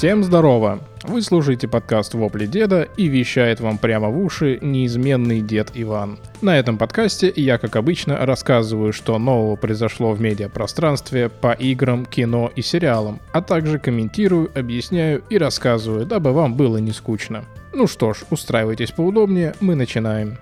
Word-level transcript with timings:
Всем 0.00 0.24
здорово! 0.24 0.80
Вы 1.02 1.20
слушаете 1.20 1.68
подкаст 1.68 2.14
«Вопли 2.14 2.46
деда» 2.46 2.88
и 2.96 3.06
вещает 3.06 3.60
вам 3.60 3.76
прямо 3.76 4.08
в 4.08 4.18
уши 4.18 4.58
неизменный 4.62 5.42
дед 5.42 5.72
Иван. 5.74 6.18
На 6.40 6.58
этом 6.58 6.78
подкасте 6.78 7.30
я, 7.36 7.58
как 7.58 7.76
обычно, 7.76 8.16
рассказываю, 8.24 8.94
что 8.94 9.18
нового 9.18 9.56
произошло 9.56 10.12
в 10.12 10.20
медиапространстве 10.22 11.28
по 11.28 11.52
играм, 11.52 12.06
кино 12.06 12.50
и 12.56 12.62
сериалам, 12.62 13.20
а 13.34 13.42
также 13.42 13.78
комментирую, 13.78 14.50
объясняю 14.58 15.22
и 15.28 15.36
рассказываю, 15.36 16.06
дабы 16.06 16.32
вам 16.32 16.54
было 16.54 16.78
не 16.78 16.92
скучно. 16.92 17.44
Ну 17.74 17.86
что 17.86 18.14
ж, 18.14 18.20
устраивайтесь 18.30 18.92
поудобнее, 18.92 19.54
мы 19.60 19.74
начинаем. 19.74 20.38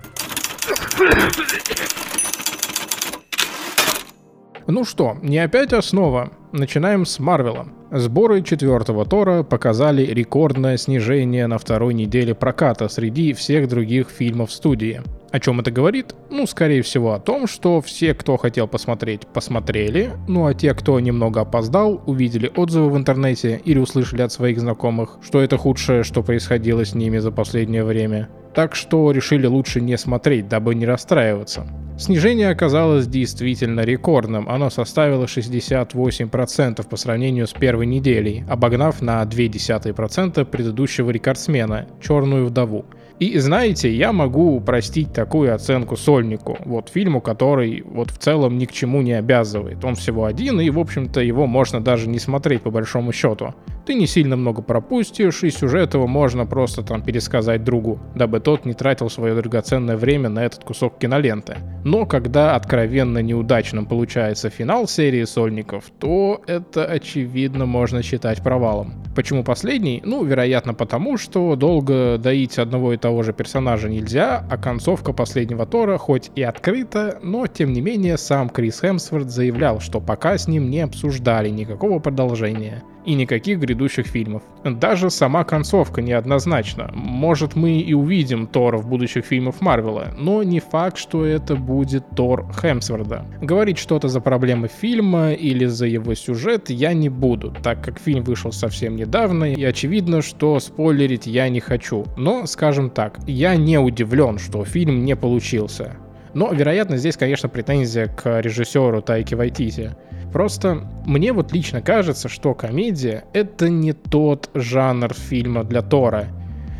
Ну 4.67 4.85
что, 4.85 5.17
не 5.21 5.39
опять 5.39 5.73
основа. 5.73 6.31
Начинаем 6.51 7.05
с 7.05 7.19
Марвела. 7.19 7.67
Сборы 7.91 8.41
четвертого 8.41 9.05
Тора 9.05 9.43
показали 9.43 10.03
рекордное 10.03 10.77
снижение 10.77 11.45
на 11.45 11.59
второй 11.59 11.93
неделе 11.93 12.33
проката 12.33 12.87
среди 12.89 13.33
всех 13.33 13.67
других 13.67 14.09
фильмов 14.09 14.51
студии. 14.51 15.03
О 15.31 15.39
чем 15.39 15.59
это 15.59 15.69
говорит? 15.69 16.15
Ну, 16.31 16.47
скорее 16.47 16.81
всего, 16.81 17.13
о 17.13 17.19
том, 17.19 17.45
что 17.45 17.81
все, 17.81 18.15
кто 18.15 18.35
хотел 18.37 18.67
посмотреть, 18.67 19.27
посмотрели, 19.27 20.11
ну 20.27 20.47
а 20.47 20.55
те, 20.55 20.73
кто 20.73 20.99
немного 20.99 21.41
опоздал, 21.41 22.01
увидели 22.07 22.51
отзывы 22.55 22.89
в 22.89 22.97
интернете 22.97 23.61
или 23.63 23.77
услышали 23.77 24.23
от 24.23 24.31
своих 24.31 24.59
знакомых, 24.59 25.19
что 25.21 25.41
это 25.41 25.55
худшее, 25.57 26.03
что 26.03 26.23
происходило 26.23 26.83
с 26.83 26.95
ними 26.95 27.19
за 27.19 27.31
последнее 27.31 27.83
время. 27.83 28.27
Так 28.53 28.75
что 28.75 29.11
решили 29.11 29.45
лучше 29.45 29.81
не 29.81 29.97
смотреть, 29.97 30.47
дабы 30.47 30.75
не 30.75 30.85
расстраиваться. 30.85 31.67
Снижение 31.99 32.49
оказалось 32.49 33.07
действительно 33.07 33.81
рекордным, 33.81 34.47
оно 34.47 34.69
составило 34.69 35.25
68% 35.25 36.87
по 36.87 36.95
сравнению 36.95 37.45
с 37.45 37.51
первой 37.51 37.87
неделей, 37.87 38.45
обогнав 38.49 39.01
на 39.01 39.21
0,2% 39.21 40.45
предыдущего 40.45 41.09
рекордсмена– 41.09 41.87
«Черную 42.01 42.45
вдову». 42.45 42.85
И 43.19 43.37
знаете, 43.37 43.93
я 43.93 44.13
могу 44.13 44.61
простить 44.61 45.11
такую 45.11 45.53
оценку 45.53 45.97
Сольнику, 45.97 46.57
вот 46.63 46.87
фильму, 46.87 47.19
который 47.19 47.83
вот 47.85 48.11
в 48.11 48.17
целом 48.17 48.57
ни 48.57 48.63
к 48.63 48.71
чему 48.71 49.01
не 49.01 49.11
обязывает. 49.11 49.83
Он 49.83 49.95
всего 49.95 50.23
один, 50.23 50.61
и 50.61 50.69
в 50.69 50.79
общем-то 50.79 51.19
его 51.19 51.45
можно 51.45 51.81
даже 51.81 52.07
не 52.07 52.17
смотреть 52.17 52.61
по 52.61 52.71
большому 52.71 53.11
счету. 53.11 53.53
Ты 53.89 53.95
не 53.95 54.05
сильно 54.05 54.35
много 54.35 54.61
пропустишь, 54.61 55.41
и 55.41 55.49
сюжет 55.49 55.95
его 55.95 56.05
можно 56.05 56.45
просто 56.45 56.83
там 56.83 57.01
пересказать 57.01 57.63
другу, 57.63 57.99
дабы 58.13 58.39
тот 58.39 58.63
не 58.63 58.75
тратил 58.75 59.09
свое 59.09 59.33
драгоценное 59.33 59.97
время 59.97 60.29
на 60.29 60.45
этот 60.45 60.63
кусок 60.63 60.99
киноленты. 60.99 61.57
Но 61.83 62.05
когда 62.05 62.55
откровенно 62.55 63.17
неудачным 63.17 63.87
получается 63.87 64.51
финал 64.51 64.87
серии 64.87 65.23
Сольников, 65.23 65.85
то 65.97 66.39
это 66.45 66.85
очевидно 66.85 67.65
можно 67.65 68.03
считать 68.03 68.43
провалом. 68.43 68.93
Почему 69.15 69.43
последний? 69.43 70.03
Ну, 70.05 70.23
вероятно 70.23 70.75
потому, 70.75 71.17
что 71.17 71.55
долго 71.55 72.19
доить 72.19 72.59
одного 72.59 72.93
и 72.93 72.97
того 72.97 73.23
же 73.23 73.33
персонажа 73.33 73.89
нельзя, 73.89 74.45
а 74.51 74.57
концовка 74.57 75.13
последнего 75.13 75.65
Тора 75.65 75.97
хоть 75.97 76.29
и 76.35 76.43
открыта, 76.43 77.17
но 77.23 77.47
тем 77.47 77.73
не 77.73 77.81
менее 77.81 78.19
сам 78.19 78.49
Крис 78.49 78.81
Хемсворт 78.81 79.31
заявлял, 79.31 79.79
что 79.79 79.99
пока 79.99 80.37
с 80.37 80.47
ним 80.47 80.69
не 80.69 80.81
обсуждали 80.81 81.49
никакого 81.49 81.97
продолжения 81.97 82.83
и 83.05 83.13
никаких 83.13 83.59
грядущих 83.59 84.07
фильмов. 84.07 84.43
Даже 84.63 85.09
сама 85.09 85.43
концовка 85.43 86.01
неоднозначна. 86.01 86.91
Может, 86.93 87.55
мы 87.55 87.79
и 87.79 87.93
увидим 87.93 88.47
Тора 88.47 88.77
в 88.77 88.87
будущих 88.87 89.25
фильмах 89.25 89.61
Марвела, 89.61 90.13
но 90.17 90.43
не 90.43 90.59
факт, 90.59 90.97
что 90.97 91.25
это 91.25 91.55
будет 91.55 92.03
Тор 92.15 92.45
Хемсворда. 92.53 93.25
Говорить 93.41 93.77
что-то 93.77 94.07
за 94.07 94.21
проблемы 94.21 94.67
фильма 94.67 95.31
или 95.31 95.65
за 95.65 95.85
его 95.85 96.13
сюжет 96.13 96.69
я 96.69 96.93
не 96.93 97.09
буду, 97.09 97.53
так 97.63 97.83
как 97.83 97.99
фильм 97.99 98.23
вышел 98.23 98.51
совсем 98.51 98.95
недавно, 98.95 99.53
и 99.53 99.63
очевидно, 99.63 100.21
что 100.21 100.59
спойлерить 100.59 101.27
я 101.27 101.49
не 101.49 101.59
хочу. 101.59 102.05
Но, 102.17 102.45
скажем 102.45 102.89
так, 102.89 103.19
я 103.27 103.55
не 103.55 103.77
удивлен, 103.77 104.39
что 104.39 104.65
фильм 104.65 105.05
не 105.05 105.15
получился. 105.15 105.97
Но, 106.33 106.51
вероятно, 106.53 106.97
здесь, 106.97 107.17
конечно, 107.17 107.49
претензия 107.49 108.07
к 108.07 108.41
режиссеру 108.41 109.01
Тайки 109.01 109.33
Вайтити. 109.33 109.95
Просто 110.31 110.87
мне 111.05 111.33
вот 111.33 111.51
лично 111.51 111.81
кажется, 111.81 112.29
что 112.29 112.53
комедия— 112.53 113.25
это 113.33 113.69
не 113.69 113.93
тот 113.93 114.49
жанр 114.53 115.13
фильма 115.13 115.63
для 115.63 115.81
Тора. 115.81 116.27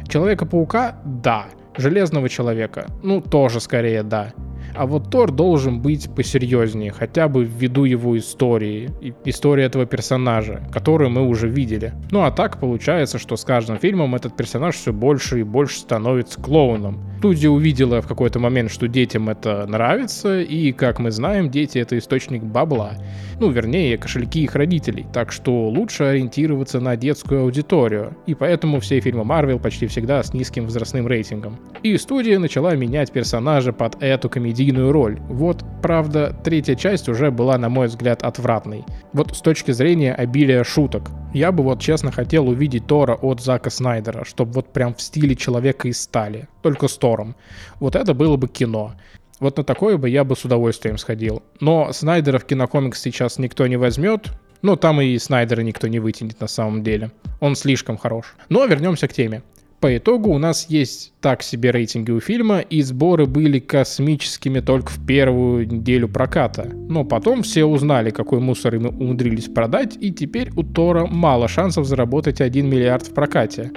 Человека-паука— 0.07 0.97
да. 1.05 1.45
Железного 1.77 2.29
человека— 2.29 2.87
ну, 3.03 3.21
тоже 3.21 3.59
скорее 3.59 4.03
да. 4.03 4.33
А 4.75 4.85
вот 4.85 5.09
Тор 5.09 5.31
должен 5.31 5.81
быть 5.81 6.13
посерьезнее, 6.13 6.91
хотя 6.91 7.27
бы 7.27 7.43
ввиду 7.43 7.85
его 7.85 8.17
истории, 8.17 8.89
истории 9.25 9.63
этого 9.63 9.85
персонажа, 9.85 10.61
которую 10.71 11.09
мы 11.09 11.27
уже 11.27 11.47
видели. 11.47 11.93
Ну 12.11 12.23
а 12.23 12.31
так 12.31 12.59
получается, 12.59 13.17
что 13.17 13.35
с 13.35 13.43
каждым 13.43 13.77
фильмом 13.77 14.15
этот 14.15 14.35
персонаж 14.35 14.75
все 14.75 14.93
больше 14.93 15.39
и 15.39 15.43
больше 15.43 15.79
становится 15.79 16.39
клоуном. 16.39 17.01
Студия 17.19 17.49
увидела 17.49 18.01
в 18.01 18.07
какой-то 18.07 18.39
момент, 18.39 18.71
что 18.71 18.87
детям 18.87 19.27
это 19.27 19.65
нравится, 19.67 20.39
и, 20.39 20.71
как 20.71 20.99
мы 20.99 21.11
знаем, 21.11 21.51
дети— 21.51 21.77
это 21.79 21.97
источник 21.97 22.41
бабла. 22.41 22.93
Ну, 23.41 23.49
вернее, 23.49 23.97
кошельки 23.97 24.43
их 24.43 24.55
родителей, 24.55 25.05
так 25.11 25.33
что 25.33 25.67
лучше 25.67 26.05
ориентироваться 26.05 26.79
на 26.79 26.95
детскую 26.95 27.41
аудиторию. 27.41 28.15
И 28.25 28.35
поэтому 28.35 28.79
все 28.79 29.01
фильмы 29.01 29.25
Марвел 29.25 29.59
почти 29.59 29.87
всегда 29.87 30.23
с 30.23 30.33
низким 30.33 30.63
возрастным 30.63 31.07
рейтингом. 31.07 31.57
И 31.83 31.97
студия 31.97 32.39
начала 32.39 32.73
менять 32.75 33.11
персонажа 33.11 33.73
под 33.73 34.01
эту 34.01 34.29
комедийную 34.29 34.93
роль. 34.93 35.19
Вот, 35.27 35.65
правда, 35.81 36.33
третья 36.45 36.75
часть 36.75 37.09
уже 37.09 37.31
была, 37.31 37.57
на 37.57 37.67
мой 37.67 37.87
взгляд, 37.87 38.23
отвратной. 38.23 38.85
Вот 39.11 39.35
с 39.35 39.41
точки 39.41 39.71
зрения 39.71 40.13
обилия 40.13 40.63
шуток. 40.63 41.11
Я 41.33 41.51
бы 41.51 41.63
вот 41.63 41.81
честно 41.81 42.11
хотел 42.11 42.47
увидеть 42.47 42.87
Тора 42.87 43.15
от 43.15 43.41
Зака 43.41 43.69
Снайдера, 43.69 44.23
чтобы 44.23 44.53
вот 44.53 44.71
прям 44.71 44.95
в 44.95 45.01
стиле 45.01 45.35
человека 45.35 45.89
из 45.89 46.01
стали. 46.01 46.47
Только 46.63 46.87
100 46.87 47.08
актером. 47.09 47.35
Вот 47.79 47.95
это 47.95 48.13
было 48.13 48.37
бы 48.37 48.47
кино. 48.47 48.93
Вот 49.39 49.57
на 49.57 49.63
такое 49.63 49.97
бы 49.97 50.09
я 50.09 50.23
бы 50.23 50.35
с 50.35 50.45
удовольствием 50.45 50.97
сходил. 50.97 51.41
Но 51.61 51.91
Снайдера 51.93 52.39
в 52.39 52.45
кинокомикс 52.45 53.01
сейчас 53.01 53.39
никто 53.39 53.67
не 53.67 53.77
возьмет. 53.77 54.27
но 54.61 54.75
там 54.75 54.99
и 54.99 55.17
Снайдера 55.17 55.61
никто 55.61 55.87
не 55.87 55.99
вытянет 55.99 56.41
на 56.41 56.47
самом 56.47 56.83
деле. 56.83 57.11
Он 57.39 57.55
слишком 57.55 57.97
хорош. 57.97 58.35
Но 58.49 58.65
вернемся 58.65 59.07
к 59.07 59.13
теме. 59.13 59.41
По 59.79 59.95
итогу 59.95 60.31
у 60.31 60.37
нас 60.37 60.65
есть 60.69 61.13
так 61.21 61.41
себе 61.41 61.71
рейтинги 61.71 62.11
у 62.11 62.19
фильма, 62.19 62.59
и 62.59 62.81
сборы 62.81 63.25
были 63.25 63.59
космическими 63.59 64.59
только 64.59 64.91
в 64.91 65.05
первую 65.05 65.65
неделю 65.65 66.09
проката. 66.09 66.69
Но 66.89 67.05
потом 67.05 67.43
все 67.43 67.63
узнали, 67.63 68.09
какой 68.09 68.41
мусор 68.41 68.75
им 68.75 68.87
умудрились 68.87 69.47
продать, 69.47 69.97
и 69.97 70.11
теперь 70.11 70.51
у 70.57 70.63
Тора 70.63 71.05
мало 71.05 71.47
шансов 71.47 71.85
заработать 71.85 72.41
1 72.41 72.69
миллиард 72.69 73.07
в 73.07 73.13
прокате. 73.13 73.71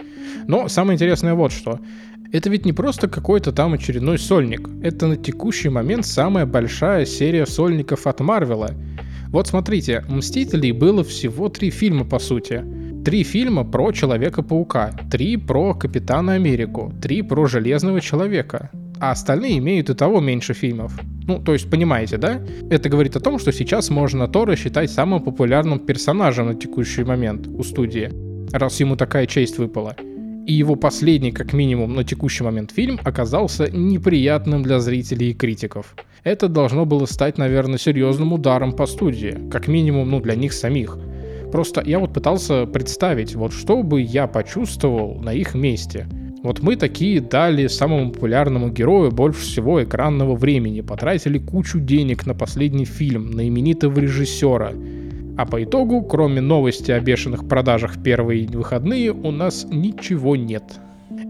Но 0.48 0.66
самое 0.66 0.96
интересное 0.96 1.34
вот 1.34 1.52
что. 1.52 1.78
Это 2.32 2.48
ведь 2.48 2.64
не 2.64 2.72
просто 2.72 3.08
какой-то 3.08 3.52
там 3.52 3.74
очередной 3.74 4.18
сольник. 4.18 4.66
Это 4.82 5.06
на 5.06 5.16
текущий 5.16 5.68
момент 5.68 6.06
самая 6.06 6.46
большая 6.46 7.04
серия 7.04 7.44
сольников 7.44 8.06
от 8.06 8.20
Марвела. 8.20 8.70
Вот 9.28 9.48
смотрите, 9.48 10.02
«Мстителей» 10.08 10.72
было 10.72 11.04
всего 11.04 11.50
три 11.50 11.70
фильма 11.70 12.06
по 12.06 12.18
сути. 12.18 12.64
Три 13.04 13.22
фильма 13.22 13.64
про 13.64 13.92
Человека-паука, 13.92 14.92
три 15.10 15.36
про 15.36 15.74
Капитана 15.74 16.34
Америку, 16.34 16.94
три 17.02 17.20
про 17.20 17.46
Железного 17.46 18.00
Человека, 18.00 18.70
а 18.98 19.10
остальные 19.10 19.58
имеют 19.58 19.90
и 19.90 19.94
того 19.94 20.20
меньше 20.20 20.54
фильмов. 20.54 20.98
Ну, 21.26 21.38
то 21.38 21.52
есть, 21.52 21.68
понимаете, 21.68 22.16
да? 22.16 22.40
Это 22.70 22.88
говорит 22.88 23.14
о 23.16 23.20
том, 23.20 23.38
что 23.38 23.52
сейчас 23.52 23.90
можно 23.90 24.26
Тора 24.26 24.56
считать 24.56 24.90
самым 24.90 25.22
популярным 25.22 25.80
персонажем 25.80 26.46
на 26.46 26.54
текущий 26.54 27.04
момент 27.04 27.46
у 27.46 27.62
студии, 27.62 28.10
раз 28.52 28.80
ему 28.80 28.96
такая 28.96 29.26
честь 29.26 29.58
выпала. 29.58 29.96
И 30.46 30.52
его 30.52 30.76
последний, 30.76 31.32
как 31.32 31.52
минимум, 31.52 31.94
на 31.94 32.04
текущий 32.04 32.44
момент 32.44 32.72
фильм 32.72 32.98
оказался 33.04 33.70
неприятным 33.70 34.62
для 34.62 34.80
зрителей 34.80 35.30
и 35.30 35.34
критиков. 35.34 35.94
Это 36.24 36.48
должно 36.48 36.84
было 36.84 37.06
стать, 37.06 37.38
наверное, 37.38 37.78
серьезным 37.78 38.32
ударом 38.32 38.72
по 38.72 38.86
студии, 38.86 39.38
как 39.50 39.68
минимум, 39.68 40.10
ну, 40.10 40.20
для 40.20 40.34
них 40.34 40.52
самих– 40.52 40.98
Просто 41.52 41.82
я 41.84 41.98
вот 41.98 42.14
пытался 42.14 42.64
представить, 42.64 43.34
вот 43.34 43.52
что 43.52 43.82
бы 43.82 44.00
я 44.00 44.26
почувствовал 44.26 45.20
на 45.20 45.34
их 45.34 45.54
месте. 45.54 46.06
Вот 46.42 46.60
мы 46.60 46.76
такие 46.76 47.20
дали 47.20 47.66
самому 47.66 48.10
популярному 48.10 48.70
герою 48.70 49.12
больше 49.12 49.42
всего 49.42 49.84
экранного 49.84 50.34
времени, 50.34 50.80
потратили 50.80 51.36
кучу 51.36 51.78
денег 51.78 52.26
на 52.26 52.34
последний 52.34 52.86
фильм, 52.86 53.30
на 53.32 53.46
именитого 53.46 54.00
режиссера. 54.00 54.72
А 55.36 55.46
по 55.46 55.62
итогу, 55.62 56.02
кроме 56.02 56.40
новости 56.40 56.90
о 56.90 57.00
бешеных 57.00 57.48
продажах 57.48 57.96
в 57.96 58.02
первые 58.02 58.46
выходные, 58.46 59.12
у 59.12 59.30
нас 59.30 59.66
ничего 59.70 60.36
нет. 60.36 60.64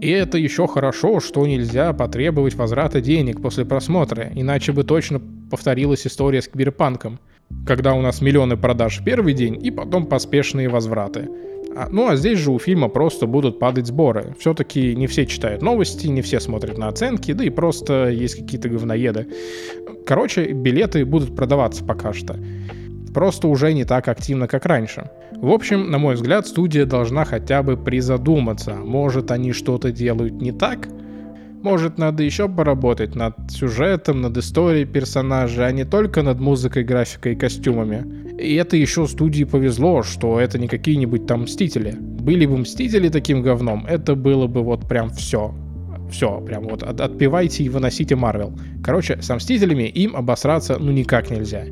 И 0.01 0.09
это 0.09 0.37
еще 0.37 0.67
хорошо, 0.67 1.19
что 1.19 1.45
нельзя 1.45 1.93
потребовать 1.93 2.55
возврата 2.55 3.01
денег 3.01 3.41
после 3.41 3.65
просмотра, 3.65 4.29
иначе 4.33 4.71
бы 4.71 4.83
точно 4.83 5.21
повторилась 5.49 6.05
история 6.07 6.41
с 6.41 6.47
киберпанком– 6.47 7.19
когда 7.65 7.93
у 7.93 8.01
нас 8.01 8.21
миллионы 8.21 8.57
продаж 8.57 8.99
в 8.99 9.03
первый 9.03 9.33
день 9.33 9.63
и 9.63 9.71
потом 9.71 10.05
поспешные 10.05 10.67
возвраты. 10.67 11.29
А, 11.75 11.87
ну 11.89 12.09
а 12.09 12.15
здесь 12.15 12.39
же 12.39 12.51
у 12.51 12.59
фильма 12.59 12.89
просто 12.89 13.25
будут 13.25 13.57
падать 13.57 13.87
сборы. 13.87 14.35
Все-таки 14.39 14.95
не 14.95 15.07
все 15.07 15.25
читают 15.25 15.61
новости, 15.61 16.07
не 16.07 16.21
все 16.21 16.39
смотрят 16.39 16.77
на 16.77 16.87
оценки, 16.87 17.31
да 17.31 17.43
и 17.43 17.49
просто 17.49 18.09
есть 18.09 18.35
какие-то 18.35 18.69
говноеды. 18.69 19.27
Короче, 20.05 20.51
билеты 20.51 21.05
будут 21.05 21.35
продаваться 21.35 21.83
пока 21.83 22.13
что. 22.13 22.37
Просто 23.13 23.47
уже 23.47 23.73
не 23.73 23.85
так 23.85 24.07
активно, 24.07 24.47
как 24.47 24.65
раньше. 24.65 25.09
В 25.31 25.49
общем, 25.49 25.91
на 25.91 25.97
мой 25.97 26.15
взгляд, 26.15 26.47
студия 26.47 26.85
должна 26.85 27.25
хотя 27.25 27.63
бы 27.63 27.77
призадуматься, 27.77 28.75
может 28.75 29.31
они 29.31 29.51
что-то 29.51 29.91
делают 29.91 30.41
не 30.41 30.51
так, 30.51 30.87
может, 31.63 31.97
надо 31.97 32.23
еще 32.23 32.49
поработать 32.49 33.15
над 33.15 33.35
сюжетом, 33.49 34.19
над 34.19 34.37
историей 34.37 34.83
персонажа, 34.83 35.65
а 35.65 35.71
не 35.71 35.85
только 35.85 36.21
над 36.21 36.41
музыкой, 36.41 36.83
графикой 36.83 37.33
и 37.33 37.35
костюмами. 37.37 38.35
И 38.37 38.55
это 38.55 38.75
еще 38.75 39.07
студии 39.07 39.45
повезло, 39.45 40.03
что 40.03 40.41
это 40.41 40.59
не 40.59 40.67
какие-нибудь 40.67 41.25
там 41.25 41.43
Мстители. 41.43 41.95
Были 41.97 42.45
бы 42.45 42.57
Мстители 42.57 43.07
таким 43.07 43.41
говном, 43.41 43.85
это 43.85 44.15
было 44.15 44.47
бы 44.47 44.61
вот 44.61 44.89
прям 44.89 45.09
все. 45.11 45.55
Все, 46.11 46.41
прям 46.41 46.63
вот 46.67 46.83
от, 46.83 46.99
отпивайте 46.99 47.63
и 47.63 47.69
выносите 47.69 48.17
Марвел. 48.17 48.53
Короче, 48.83 49.21
с 49.21 49.33
Мстителями 49.33 49.83
им 49.83 50.17
обосраться 50.17 50.77
ну 50.77 50.91
никак 50.91 51.31
нельзя. 51.31 51.63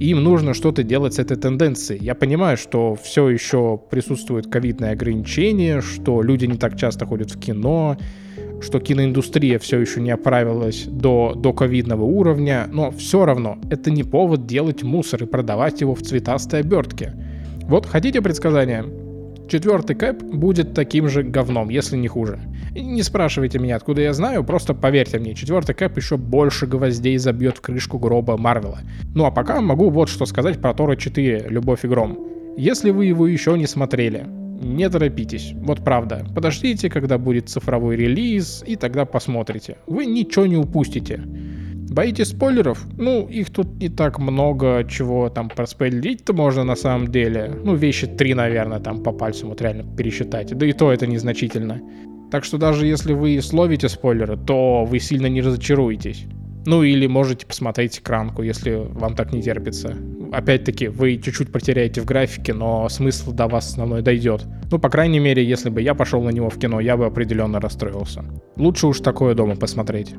Им 0.00 0.24
нужно 0.24 0.54
что-то 0.54 0.82
делать 0.82 1.14
с 1.14 1.18
этой 1.18 1.36
тенденцией. 1.36 2.02
Я 2.02 2.14
понимаю, 2.14 2.56
что 2.56 2.96
все 3.00 3.28
еще 3.28 3.80
присутствует 3.90 4.50
ковидное 4.50 4.92
ограничение, 4.92 5.80
что 5.80 6.20
люди 6.22 6.46
не 6.46 6.58
так 6.58 6.76
часто 6.76 7.06
ходят 7.06 7.30
в 7.30 7.38
кино, 7.38 7.96
что 8.60 8.80
киноиндустрия 8.80 9.58
все 9.58 9.78
еще 9.78 10.00
не 10.00 10.10
оправилась 10.10 10.84
до, 10.86 11.34
до 11.36 11.52
ковидного 11.52 12.02
уровня, 12.02 12.66
но 12.72 12.90
все 12.90 13.24
равно 13.24 13.58
это 13.70 13.90
не 13.90 14.02
повод 14.02 14.46
делать 14.46 14.82
мусор 14.82 15.22
и 15.22 15.26
продавать 15.26 15.80
его 15.80 15.94
в 15.94 16.02
цветастой 16.02 16.60
обертке. 16.60 17.14
Вот 17.62 17.86
хотите 17.86 18.20
предсказания? 18.20 18.84
Четвертый 19.54 19.94
кэп 19.94 20.20
будет 20.20 20.74
таким 20.74 21.08
же 21.08 21.22
говном, 21.22 21.68
если 21.68 21.96
не 21.96 22.08
хуже. 22.08 22.40
Не 22.72 23.04
спрашивайте 23.04 23.60
меня, 23.60 23.76
откуда 23.76 24.00
я 24.00 24.12
знаю, 24.12 24.42
просто 24.42 24.74
поверьте 24.74 25.20
мне, 25.20 25.36
четвертый 25.36 25.76
кэп 25.76 25.96
еще 25.96 26.16
больше 26.16 26.66
гвоздей 26.66 27.16
забьет 27.18 27.58
в 27.58 27.60
крышку 27.60 28.00
гроба 28.00 28.36
Марвела. 28.36 28.80
Ну 29.14 29.26
а 29.26 29.30
пока 29.30 29.60
могу 29.60 29.90
вот 29.90 30.08
что 30.08 30.26
сказать 30.26 30.60
про 30.60 30.74
Тора 30.74 30.96
4 30.96 31.46
«Любовь 31.50 31.84
и 31.84 31.86
гром». 31.86 32.18
Если 32.56 32.90
вы 32.90 33.06
его 33.06 33.28
еще 33.28 33.56
не 33.56 33.68
смотрели, 33.68 34.26
не 34.60 34.90
торопитесь. 34.90 35.52
Вот 35.54 35.84
правда. 35.84 36.26
Подождите, 36.34 36.90
когда 36.90 37.16
будет 37.16 37.48
цифровой 37.48 37.94
релиз, 37.94 38.64
и 38.66 38.74
тогда 38.74 39.04
посмотрите. 39.04 39.76
Вы 39.86 40.06
ничего 40.06 40.46
не 40.46 40.56
упустите. 40.56 41.22
Боитесь 41.94 42.30
спойлеров? 42.30 42.84
Ну, 42.98 43.28
их 43.28 43.50
тут 43.50 43.68
не 43.80 43.88
так 43.88 44.18
много, 44.18 44.84
чего 44.90 45.28
там 45.28 45.48
проспойлерить-то 45.48 46.32
можно 46.32 46.64
на 46.64 46.74
самом 46.74 47.06
деле. 47.06 47.52
Ну, 47.62 47.76
вещи 47.76 48.08
три, 48.08 48.34
наверное, 48.34 48.80
там 48.80 49.00
по 49.00 49.12
пальцам 49.12 49.50
вот 49.50 49.62
реально 49.62 49.84
пересчитать. 49.96 50.52
Да 50.58 50.66
и 50.66 50.72
то 50.72 50.90
это 50.90 51.06
незначительно. 51.06 51.80
Так 52.32 52.42
что 52.42 52.58
даже 52.58 52.88
если 52.88 53.12
вы 53.12 53.40
словите 53.40 53.88
спойлеры, 53.88 54.36
то 54.36 54.84
вы 54.84 54.98
сильно 54.98 55.26
не 55.26 55.40
разочаруетесь. 55.40 56.24
Ну 56.66 56.82
или 56.82 57.06
можете 57.06 57.46
посмотреть 57.46 58.00
экранку, 58.00 58.42
если 58.42 58.72
вам 58.74 59.14
так 59.14 59.32
не 59.32 59.40
терпится. 59.40 59.94
Опять-таки, 60.32 60.88
вы 60.88 61.18
чуть-чуть 61.18 61.52
потеряете 61.52 62.00
в 62.00 62.06
графике, 62.06 62.54
но 62.54 62.88
смысл 62.88 63.30
до 63.30 63.46
вас 63.46 63.68
основной 63.68 64.02
дойдет. 64.02 64.44
Ну, 64.68 64.80
по 64.80 64.90
крайней 64.90 65.20
мере, 65.20 65.44
если 65.44 65.70
бы 65.70 65.80
я 65.80 65.94
пошел 65.94 66.20
на 66.24 66.30
него 66.30 66.50
в 66.50 66.58
кино, 66.58 66.80
я 66.80 66.96
бы 66.96 67.06
определенно 67.06 67.60
расстроился. 67.60 68.24
Лучше 68.56 68.88
уж 68.88 68.98
такое 68.98 69.36
дома 69.36 69.54
посмотреть. 69.54 70.16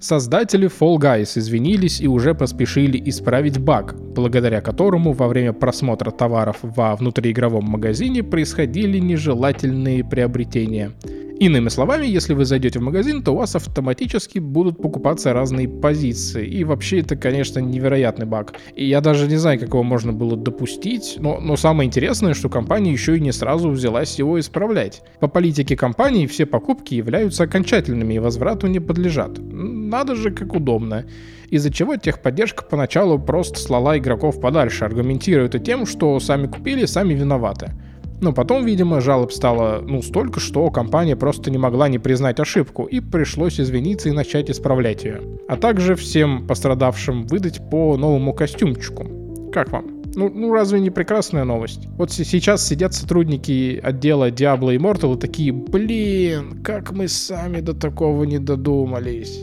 Создатели 0.00 0.68
Fall 0.68 0.96
Guys 0.96 1.38
извинились 1.38 2.00
и 2.00 2.06
уже 2.06 2.34
поспешили 2.34 3.02
исправить 3.10 3.58
баг, 3.58 3.94
благодаря 4.14 4.60
которому 4.60 5.12
во 5.12 5.28
время 5.28 5.52
просмотра 5.52 6.10
товаров 6.10 6.58
во 6.62 6.96
внутриигровом 6.96 7.64
магазине 7.64 8.22
происходили 8.22 8.98
нежелательные 8.98 10.04
приобретения. 10.04 10.92
Иными 11.40 11.68
словами, 11.68 12.04
если 12.06 12.34
вы 12.34 12.44
зайдете 12.44 12.80
в 12.80 12.82
магазин, 12.82 13.22
то 13.22 13.32
у 13.32 13.36
вас 13.36 13.54
автоматически 13.54 14.40
будут 14.40 14.82
покупаться 14.82 15.32
разные 15.32 15.68
позиции. 15.68 16.44
И 16.46 16.64
вообще 16.64 16.98
это, 17.00 17.14
конечно, 17.14 17.60
невероятный 17.60 18.26
баг. 18.26 18.54
И 18.74 18.84
я 18.84 19.00
даже 19.00 19.28
не 19.28 19.36
знаю, 19.36 19.60
как 19.60 19.68
его 19.68 19.84
можно 19.84 20.12
было 20.12 20.36
допустить, 20.36 21.16
но, 21.20 21.38
но 21.38 21.56
самое 21.56 21.86
интересное, 21.86 22.34
что 22.34 22.48
компания 22.48 22.90
еще 22.90 23.16
и 23.16 23.20
не 23.20 23.30
сразу 23.30 23.70
взялась 23.70 24.18
его 24.18 24.40
исправлять. 24.40 25.02
По 25.20 25.28
политике 25.28 25.76
компании 25.76 26.26
все 26.26 26.44
покупки 26.44 26.94
являются 26.94 27.44
окончательными 27.44 28.14
и 28.14 28.18
возврату 28.18 28.66
не 28.66 28.80
подлежат. 28.80 29.38
Надо 29.38 30.16
же, 30.16 30.32
как 30.32 30.54
удобно 30.54 31.04
из-за 31.50 31.72
чего 31.72 31.96
техподдержка 31.96 32.62
поначалу 32.64 33.18
просто 33.18 33.58
слала 33.58 33.96
игроков 33.98 34.40
подальше, 34.40 34.84
аргументируя 34.84 35.46
это 35.46 35.58
тем, 35.58 35.86
что 35.86 36.18
сами 36.20 36.46
купили, 36.46 36.84
сами 36.84 37.14
виноваты. 37.14 37.72
Но 38.20 38.32
потом, 38.32 38.64
видимо, 38.64 39.00
жалоб 39.00 39.32
стало 39.32 39.80
ну 39.80 40.02
столько, 40.02 40.40
что 40.40 40.70
компания 40.70 41.16
просто 41.16 41.50
не 41.50 41.58
могла 41.58 41.88
не 41.88 41.98
признать 41.98 42.40
ошибку 42.40 42.84
и 42.84 43.00
пришлось 43.00 43.60
извиниться 43.60 44.08
и 44.08 44.12
начать 44.12 44.50
исправлять 44.50 45.04
ее. 45.04 45.20
А 45.48 45.56
также 45.56 45.94
всем 45.94 46.46
пострадавшим 46.46 47.26
выдать 47.26 47.60
по 47.70 47.96
новому 47.96 48.32
костюмчику. 48.32 49.50
Как 49.52 49.70
вам? 49.70 50.02
Ну, 50.14 50.30
ну 50.30 50.52
разве 50.52 50.80
не 50.80 50.90
прекрасная 50.90 51.44
новость? 51.44 51.86
Вот 51.96 52.10
сейчас 52.10 52.66
сидят 52.66 52.92
сотрудники 52.92 53.78
отдела 53.80 54.30
Diablo 54.30 54.76
Immortal 54.76 55.16
и 55.16 55.20
такие, 55.20 55.52
блин, 55.52 56.60
как 56.64 56.90
мы 56.90 57.06
сами 57.06 57.60
до 57.60 57.72
такого 57.72 58.24
не 58.24 58.38
додумались. 58.38 59.40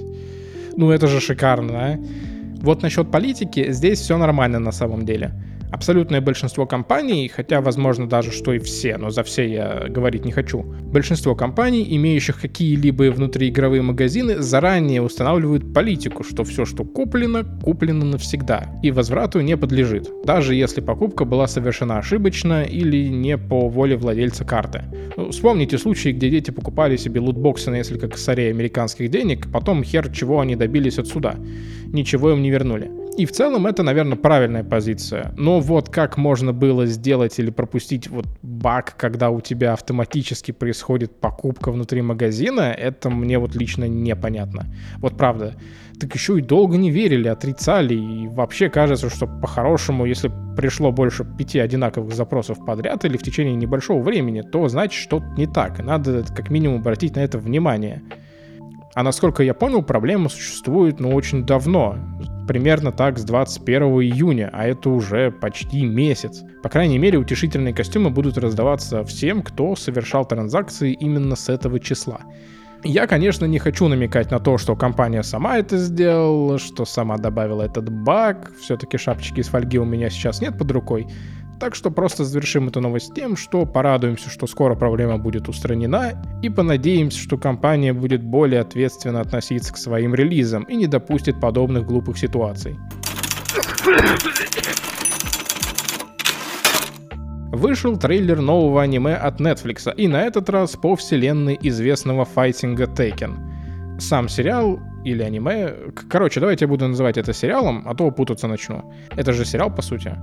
Ну 0.76 0.92
это 0.92 1.08
же 1.08 1.22
шикарно, 1.22 1.74
а? 1.78 2.00
Вот 2.62 2.82
насчет 2.82 3.10
политики, 3.10 3.72
здесь 3.72 4.00
все 4.00 4.18
нормально 4.18 4.60
на 4.60 4.72
самом 4.72 5.06
деле 5.06 5.34
абсолютное 5.76 6.22
большинство 6.22 6.66
компаний, 6.66 7.28
хотя, 7.28 7.62
возможно, 7.62 8.08
даже 8.08 8.32
что 8.32 8.54
и 8.54 8.60
все, 8.60 8.98
но 8.98 9.10
за 9.10 9.24
все 9.24 9.48
я 9.48 9.86
говорить 9.90 10.26
не 10.26 10.32
хочу, 10.32 10.64
большинство 10.64 11.36
компаний, 11.36 11.86
имеющих 11.98 12.42
какие-либо 12.42 13.12
внутриигровые 13.12 13.82
магазины, 13.82 14.42
заранее 14.42 15.02
устанавливают 15.02 15.74
политику, 15.74 16.24
что 16.24 16.44
все, 16.44 16.66
что 16.66 16.86
куплено, 16.86 17.44
куплено 17.64 18.06
навсегда, 18.06 18.72
и 18.84 18.92
возврату 18.92 19.42
не 19.42 19.58
подлежит, 19.58 20.10
даже 20.24 20.56
если 20.56 20.82
покупка 20.82 21.26
была 21.26 21.48
совершена 21.48 22.00
ошибочно 22.00 22.64
или 22.64 23.10
не 23.10 23.38
по 23.38 23.68
воле 23.68 23.98
владельца 23.98 24.46
карты. 24.46 24.84
Ну, 25.18 25.32
вспомните 25.32 25.78
случаи, 25.78 26.10
где 26.10 26.30
дети 26.30 26.52
покупали 26.52 26.96
себе 26.96 27.20
лутбоксы 27.20 27.70
на 27.70 27.76
несколько 27.76 28.08
косарей 28.08 28.50
американских 28.50 29.12
денег, 29.12 29.52
потом 29.52 29.84
хер 29.84 30.10
чего 30.12 30.40
они 30.40 30.56
добились 30.56 31.00
от 31.00 31.08
суда. 31.08 31.36
Ничего 31.88 32.32
им 32.32 32.42
не 32.42 32.50
вернули. 32.50 33.05
И 33.18 33.26
в 33.26 33.32
целом 33.32 33.66
это, 33.66 33.82
наверное, 33.82 34.18
правильная 34.18 34.64
позиция. 34.64 35.34
Но 35.38 35.62
вот 35.62 35.90
как 35.90 36.18
можно 36.18 36.52
было 36.52 36.86
сделать 36.86 37.40
или 37.40 37.50
пропустить 37.50 38.10
вот 38.10 38.26
баг, 38.42 38.98
когда 38.98 39.30
у 39.30 39.40
тебя 39.40 39.72
автоматически 39.72 40.52
происходит 40.52 41.16
покупка 41.22 41.72
внутри 41.72 42.02
магазина, 42.02 42.74
это 42.78 43.10
мне 43.10 43.40
вот 43.40 43.56
лично 43.56 43.86
непонятно. 43.86 44.66
Вот 44.98 45.16
правда. 45.16 45.56
Так 45.98 46.14
еще 46.14 46.38
и 46.38 46.42
долго 46.42 46.76
не 46.76 46.92
верили, 46.92 47.30
отрицали, 47.30 47.94
и 47.94 48.28
вообще 48.28 48.70
кажется, 48.70 49.10
что 49.10 49.28
по-хорошему, 49.28 50.06
если 50.06 50.30
пришло 50.58 50.92
больше 50.92 51.24
пяти 51.24 51.60
одинаковых 51.60 52.14
запросов 52.14 52.66
подряд 52.66 53.06
или 53.06 53.16
в 53.16 53.24
течение 53.24 53.56
небольшого 53.56 54.02
времени, 54.02 54.42
то 54.42 54.68
значит 54.68 55.02
что-то 55.02 55.28
не 55.38 55.48
так, 55.48 55.82
надо 55.82 56.26
как 56.36 56.50
минимум 56.50 56.82
обратить 56.82 57.16
на 57.16 57.22
это 57.22 57.38
внимание. 57.38 58.02
А 58.94 59.04
насколько 59.04 59.42
я 59.42 59.54
понял, 59.54 59.84
проблема 59.84 60.28
существует, 60.28 61.00
ну, 61.00 61.14
очень 61.16 61.46
давно 61.46 61.98
примерно 62.48 62.92
так 62.92 63.18
с 63.18 63.24
21 63.24 63.84
июня, 63.84 64.50
а 64.54 64.66
это 64.66 64.90
уже 64.90 65.32
почти 65.32 65.86
месяц. 65.86 66.44
По 66.64 66.70
крайней 66.70 66.98
мере, 66.98 67.18
утешительные 67.18 67.74
костюмы 67.74 68.10
будут 68.10 68.38
раздаваться 68.38 69.04
всем, 69.04 69.42
кто 69.42 69.76
совершал 69.76 70.26
транзакции 70.26 70.94
именно 70.94 71.36
с 71.36 71.50
этого 71.50 71.80
числа. 71.80 72.22
Я, 72.84 73.08
конечно, 73.08 73.46
не 73.46 73.58
хочу 73.58 73.88
намекать 73.88 74.30
на 74.30 74.40
то, 74.40 74.60
что 74.60 74.76
компания 74.76 75.24
сама 75.24 75.58
это 75.58 75.78
сделала, 75.78 76.60
что 76.60 76.86
сама 76.86 77.18
добавила 77.18 77.64
этот 77.64 77.90
баг. 77.90 78.52
Все-таки 78.62 78.98
шапочки 78.98 79.40
из 79.40 79.48
фольги 79.48 79.80
у 79.80 79.86
меня 79.86 80.10
сейчас 80.12 80.40
нет 80.40 80.56
под 80.56 80.72
рукой. 80.72 81.08
Так 81.60 81.74
что 81.74 81.90
просто 81.90 82.26
завершим 82.26 82.68
эту 82.68 82.82
новость 82.82 83.14
тем, 83.16 83.38
что 83.38 83.66
порадуемся, 83.66 84.30
что 84.30 84.46
скоро 84.46 84.76
проблема 84.76 85.18
будет 85.18 85.48
устранена, 85.48 86.22
и 86.44 86.50
понадеемся, 86.50 87.18
что 87.18 87.38
компания 87.38 87.94
будет 87.94 88.22
более 88.24 88.62
ответственно 88.62 89.22
относиться 89.22 89.74
к 89.74 89.78
своим 89.78 90.14
релизам 90.14 90.64
и 90.64 90.76
не 90.76 90.88
допустит 90.88 91.40
подобных 91.40 91.86
глупых 91.86 92.18
ситуаций. 92.18 92.78
Вышел 97.52 97.98
трейлер 97.98 98.42
нового 98.42 98.82
аниме 98.82 99.16
от 99.16 99.40
Netflix, 99.40 99.94
и 99.96 100.08
на 100.10 100.24
этот 100.24 100.50
раз 100.50 100.76
по 100.76 100.98
вселенной 100.98 101.58
известного 101.62 102.26
файтинга 102.26 102.84
Tekken. 102.84 104.00
Сам 104.00 104.28
сериал 104.28 104.80
или 105.06 105.24
аниме... 105.24 105.74
Короче, 106.10 106.42
давайте 106.42 106.66
я 106.66 106.70
буду 106.70 106.86
называть 106.86 107.18
это 107.18 107.32
сериалом, 107.32 107.84
а 107.88 107.96
то 107.96 108.12
путаться 108.12 108.48
начну. 108.48 108.94
Это 109.16 109.32
же 109.32 109.46
сериал, 109.46 109.74
по 109.74 109.82
сути. 109.82 110.18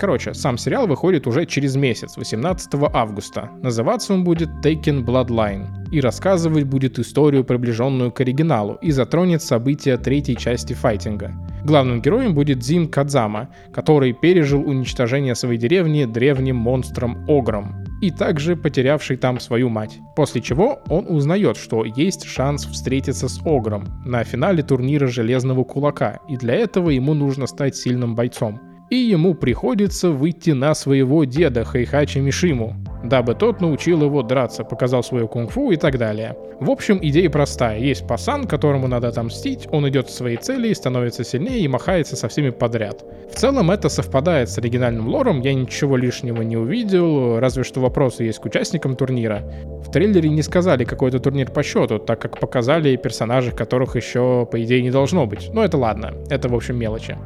Короче, 0.00 0.32
сам 0.32 0.56
сериал 0.56 0.86
выходит 0.86 1.26
уже 1.26 1.44
через 1.44 1.76
месяц, 1.76 2.16
18 2.16 2.70
августа. 2.94 3.50
Называться 3.60 4.14
он 4.14 4.24
будет 4.24 4.48
Taken 4.64 5.04
Bloodline 5.04 5.66
и 5.92 6.00
рассказывать 6.00 6.64
будет 6.64 6.98
историю, 6.98 7.44
приближенную 7.44 8.10
к 8.10 8.18
оригиналу, 8.22 8.78
и 8.80 8.92
затронет 8.92 9.42
события 9.42 9.98
третьей 9.98 10.38
части 10.38 10.72
файтинга. 10.72 11.34
Главным 11.64 12.00
героем 12.00 12.34
будет 12.34 12.64
Зим 12.64 12.88
Кадзама, 12.88 13.50
который 13.74 14.14
пережил 14.14 14.66
уничтожение 14.66 15.34
своей 15.34 15.58
деревни 15.58 16.06
древним 16.06 16.56
монстром 16.56 17.26
Огром. 17.28 17.84
и 18.00 18.10
также 18.10 18.56
потерявший 18.56 19.18
там 19.18 19.38
свою 19.38 19.68
мать. 19.68 19.98
После 20.16 20.40
чего 20.40 20.80
он 20.88 21.04
узнает, 21.08 21.58
что 21.58 21.84
есть 21.84 22.24
шанс 22.24 22.64
встретиться 22.64 23.28
с 23.28 23.38
Огром 23.44 23.84
на 24.06 24.24
финале 24.24 24.62
турнира 24.62 25.06
Железного 25.08 25.64
Кулака, 25.64 26.20
и 26.26 26.38
для 26.38 26.54
этого 26.54 26.88
ему 26.88 27.12
нужно 27.12 27.46
стать 27.46 27.76
сильным 27.76 28.14
бойцом 28.14 28.69
и 28.90 28.96
ему 28.96 29.34
приходится 29.34 30.10
выйти 30.10 30.50
на 30.50 30.74
своего 30.74 31.24
деда 31.24 31.64
Хайхачи 31.64 32.18
Мишиму, 32.18 32.74
дабы 33.04 33.34
тот 33.34 33.60
научил 33.60 34.02
его 34.02 34.22
драться, 34.22 34.64
показал 34.64 35.04
свою 35.04 35.28
кунг-фу 35.28 35.70
и 35.70 35.76
так 35.76 35.96
далее. 35.96 36.36
В 36.58 36.70
общем, 36.70 36.98
идея 37.00 37.30
простая. 37.30 37.78
Есть 37.78 38.06
пасан, 38.06 38.46
которому 38.46 38.88
надо 38.88 39.08
отомстить, 39.08 39.66
он 39.70 39.88
идет 39.88 40.08
к 40.08 40.10
своей 40.10 40.36
цели 40.36 40.72
становится 40.74 41.24
сильнее 41.24 41.60
и 41.60 41.68
махается 41.68 42.16
со 42.16 42.28
всеми 42.28 42.50
подряд. 42.50 43.04
В 43.32 43.36
целом 43.36 43.70
это 43.70 43.88
совпадает 43.88 44.50
с 44.50 44.58
оригинальным 44.58 45.08
лором, 45.08 45.40
я 45.40 45.54
ничего 45.54 45.96
лишнего 45.96 46.42
не 46.42 46.56
увидел, 46.56 47.38
разве 47.38 47.62
что 47.62 47.80
вопросы 47.80 48.24
есть 48.24 48.40
к 48.40 48.44
участникам 48.44 48.96
турнира. 48.96 49.42
В 49.86 49.90
трейлере 49.90 50.28
не 50.28 50.42
сказали 50.42 50.84
какой-то 50.84 51.20
турнир 51.20 51.50
по 51.50 51.62
счету, 51.62 51.98
так 51.98 52.20
как 52.20 52.38
показали 52.40 52.96
персонажей, 52.96 53.54
которых 53.54 53.96
еще, 53.96 54.46
по 54.50 54.62
идее, 54.62 54.82
не 54.82 54.90
должно 54.90 55.26
быть. 55.26 55.50
Но 55.54 55.64
это 55.64 55.78
ладно, 55.78 56.14
это 56.28 56.48
в 56.48 56.54
общем 56.54 56.76
мелочи. 56.76 57.16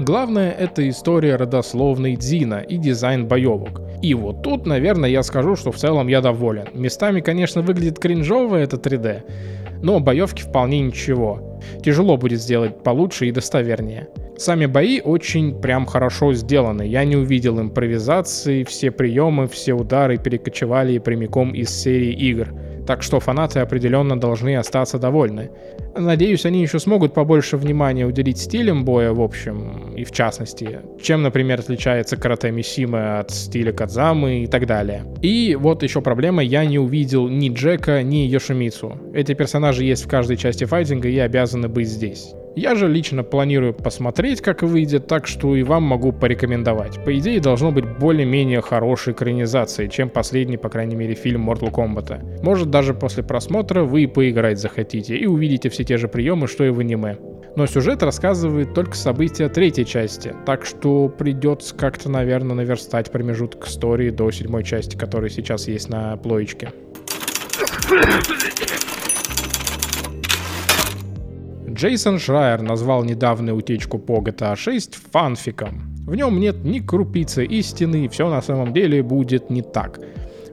Главное— 0.00 0.50
это 0.58 0.88
история 0.88 1.36
родословной 1.36 2.16
Дзина 2.16 2.64
и 2.66 2.78
дизайн 2.78 3.28
боевок. 3.28 3.82
И 4.00 4.14
вот 4.14 4.42
тут, 4.42 4.64
наверное, 4.64 5.10
я 5.10 5.22
скажу, 5.22 5.56
что 5.56 5.72
в 5.72 5.76
целом 5.76 6.08
я 6.08 6.22
доволен. 6.22 6.64
Местами, 6.72 7.20
конечно, 7.20 7.60
выглядит 7.60 7.98
кринжово 7.98 8.56
это 8.56 8.78
3D, 8.78 9.22
но 9.82 10.00
боевки 10.00 10.40
вполне 10.40 10.80
ничего. 10.80 11.60
Тяжело 11.84 12.16
будет 12.16 12.40
сделать 12.40 12.82
получше 12.82 13.26
и 13.26 13.30
достовернее. 13.30 14.08
Сами 14.38 14.64
бои 14.64 15.02
очень 15.02 15.60
прям 15.60 15.84
хорошо 15.84 16.32
сделаны. 16.32 16.86
Я 16.86 17.04
не 17.04 17.16
увидел 17.16 17.60
импровизации, 17.60 18.64
все 18.64 18.90
приемы, 18.90 19.48
все 19.48 19.74
удары 19.74 20.16
перекочевали 20.16 20.96
прямиком 20.96 21.52
из 21.52 21.68
серии 21.68 22.14
игр 22.14 22.48
так 22.90 23.04
что 23.04 23.20
фанаты 23.20 23.60
определенно 23.60 24.18
должны 24.18 24.56
остаться 24.56 24.98
довольны. 24.98 25.52
Надеюсь, 25.96 26.44
они 26.44 26.60
еще 26.60 26.80
смогут 26.80 27.14
побольше 27.14 27.56
внимания 27.56 28.04
уделить 28.04 28.38
стилям 28.38 28.84
боя 28.84 29.12
в 29.12 29.20
общем, 29.20 29.94
и 29.96 30.02
в 30.02 30.10
частности, 30.10 30.80
чем, 31.00 31.22
например, 31.22 31.60
отличается 31.60 32.16
карате 32.16 32.50
Мисимы 32.50 33.20
от 33.20 33.30
стиля 33.30 33.72
Кадзамы 33.72 34.42
и 34.42 34.48
так 34.48 34.66
далее. 34.66 35.04
И 35.22 35.56
вот 35.56 35.84
еще 35.84 36.00
проблема, 36.00 36.42
я 36.42 36.64
не 36.64 36.80
увидел 36.80 37.28
ни 37.28 37.48
Джека, 37.48 38.02
ни 38.02 38.26
Йошимицу. 38.26 38.98
Эти 39.14 39.34
персонажи 39.34 39.84
есть 39.84 40.06
в 40.06 40.08
каждой 40.08 40.36
части 40.36 40.64
файтинга 40.64 41.08
и 41.08 41.18
обязаны 41.20 41.68
быть 41.68 41.86
здесь. 41.86 42.34
Я 42.56 42.74
же 42.74 42.88
лично 42.88 43.22
планирую 43.22 43.72
посмотреть, 43.72 44.40
как 44.40 44.62
выйдет, 44.62 45.06
так 45.06 45.28
что 45.28 45.54
и 45.54 45.62
вам 45.62 45.84
могу 45.84 46.12
порекомендовать. 46.12 47.02
По 47.04 47.16
идее, 47.16 47.40
должно 47.40 47.70
быть 47.70 47.84
более-менее 47.98 48.60
хорошей 48.60 49.12
экранизацией, 49.12 49.88
чем 49.88 50.10
последний, 50.10 50.56
по 50.56 50.68
крайней 50.68 50.96
мере, 50.96 51.14
фильм 51.14 51.48
Mortal 51.48 51.70
Kombat. 51.70 52.42
Может, 52.42 52.70
даже 52.70 52.92
после 52.92 53.22
просмотра 53.22 53.84
вы 53.84 54.02
и 54.02 54.06
поиграть 54.06 54.58
захотите, 54.58 55.16
и 55.16 55.26
увидите 55.26 55.68
все 55.68 55.84
те 55.84 55.96
же 55.96 56.08
приемы, 56.08 56.48
что 56.48 56.64
и 56.64 56.70
в 56.70 56.80
аниме. 56.80 57.18
Но 57.56 57.66
сюжет 57.66 58.02
рассказывает 58.02 58.74
только 58.74 58.96
события 58.96 59.48
третьей 59.48 59.84
части, 59.84 60.34
так 60.44 60.64
что 60.64 61.08
придется 61.08 61.74
как-то, 61.74 62.08
наверное, 62.08 62.56
наверстать 62.56 63.10
промежуток 63.10 63.66
истории 63.66 64.10
до 64.10 64.30
седьмой 64.30 64.64
части, 64.64 64.96
которая 64.96 65.30
сейчас 65.30 65.68
есть 65.68 65.88
на 65.88 66.16
плоечке. 66.16 66.72
Джейсон 71.80 72.18
Шрайер 72.18 72.60
назвал 72.60 73.04
недавнюю 73.04 73.56
утечку 73.56 73.98
по 73.98 74.18
GTA 74.18 74.54
6 74.54 74.98
фанфиком. 75.12 75.80
В 76.06 76.14
нем 76.14 76.38
нет 76.38 76.62
ни 76.62 76.78
крупицы 76.78 77.46
истины, 77.46 78.06
все 78.10 78.28
на 78.28 78.42
самом 78.42 78.74
деле 78.74 79.02
будет 79.02 79.48
не 79.48 79.62
так. 79.62 79.98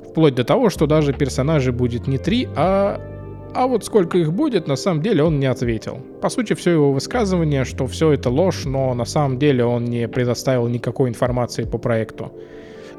Вплоть 0.10 0.36
до 0.36 0.46
того, 0.46 0.70
что 0.70 0.88
даже 0.88 1.12
персонажей 1.12 1.74
будет 1.74 2.08
не 2.08 2.18
три, 2.18 2.48
а... 2.56 3.02
А 3.54 3.68
вот 3.68 3.84
сколько 3.84 4.18
их 4.18 4.32
будет, 4.32 4.68
на 4.68 4.78
самом 4.78 5.02
деле 5.02 5.22
он 5.22 5.38
не 5.38 5.48
ответил. 5.48 6.00
По 6.22 6.30
сути, 6.30 6.54
все 6.54 6.72
его 6.72 6.94
высказывание, 6.94 7.66
что 7.66 7.88
все 7.88 8.14
это 8.14 8.30
ложь, 8.30 8.64
но 8.64 8.94
на 8.94 9.06
самом 9.06 9.38
деле 9.38 9.66
он 9.66 9.84
не 9.84 10.08
предоставил 10.08 10.70
никакой 10.70 11.10
информации 11.10 11.66
по 11.66 11.78
проекту. 11.78 12.32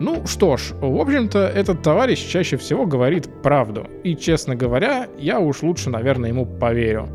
Ну 0.01 0.27
что 0.27 0.59
ж, 0.59 0.75
в 0.83 1.01
общем-то, 1.01 1.39
этот 1.39 1.83
товарищ 1.83 2.29
чаще 2.29 2.59
всего 2.59 2.85
говорит 2.85 3.27
правду. 3.43 3.87
И, 4.05 4.15
честно 4.15 4.55
говоря, 4.55 5.09
я 5.19 5.41
уж 5.41 5.63
лучше, 5.63 5.89
наверное, 5.89 6.29
ему 6.29 6.45
поверю. 6.45 7.09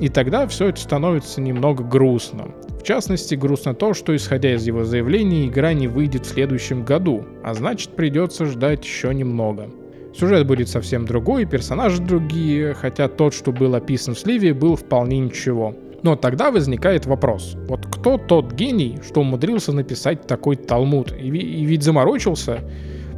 И 0.00 0.08
тогда 0.08 0.46
все 0.46 0.68
это 0.68 0.80
становится 0.80 1.42
немного 1.42 1.84
грустно. 1.84 2.48
В 2.80 2.82
частности, 2.82 3.34
грустно 3.34 3.74
то, 3.74 3.92
что 3.92 4.16
исходя 4.16 4.54
из 4.54 4.66
его 4.66 4.84
заявления, 4.84 5.46
игра 5.46 5.74
не 5.74 5.88
выйдет 5.88 6.24
в 6.24 6.30
следующем 6.30 6.84
году, 6.84 7.26
а 7.44 7.52
значит 7.52 7.90
придется 7.90 8.46
ждать 8.46 8.82
еще 8.82 9.14
немного. 9.14 9.68
Сюжет 10.14 10.46
будет 10.46 10.68
совсем 10.70 11.04
другой, 11.04 11.44
персонажи 11.44 12.00
другие, 12.00 12.72
хотя 12.72 13.08
тот, 13.08 13.34
что 13.34 13.52
был 13.52 13.74
описан 13.74 14.14
в 14.14 14.18
сливе, 14.18 14.54
был 14.54 14.76
вполне 14.76 15.18
ничего. 15.18 15.74
Но 16.02 16.16
тогда 16.16 16.50
возникает 16.50 17.04
вопрос, 17.04 17.54
вот 17.68 17.86
кто 17.86 18.16
тот 18.16 18.52
гений, 18.52 18.98
что 19.06 19.20
умудрился 19.20 19.72
написать 19.72 20.26
такой 20.26 20.56
талмуд, 20.56 21.12
и, 21.12 21.28
и 21.28 21.64
ведь 21.66 21.82
заморочился, 21.82 22.60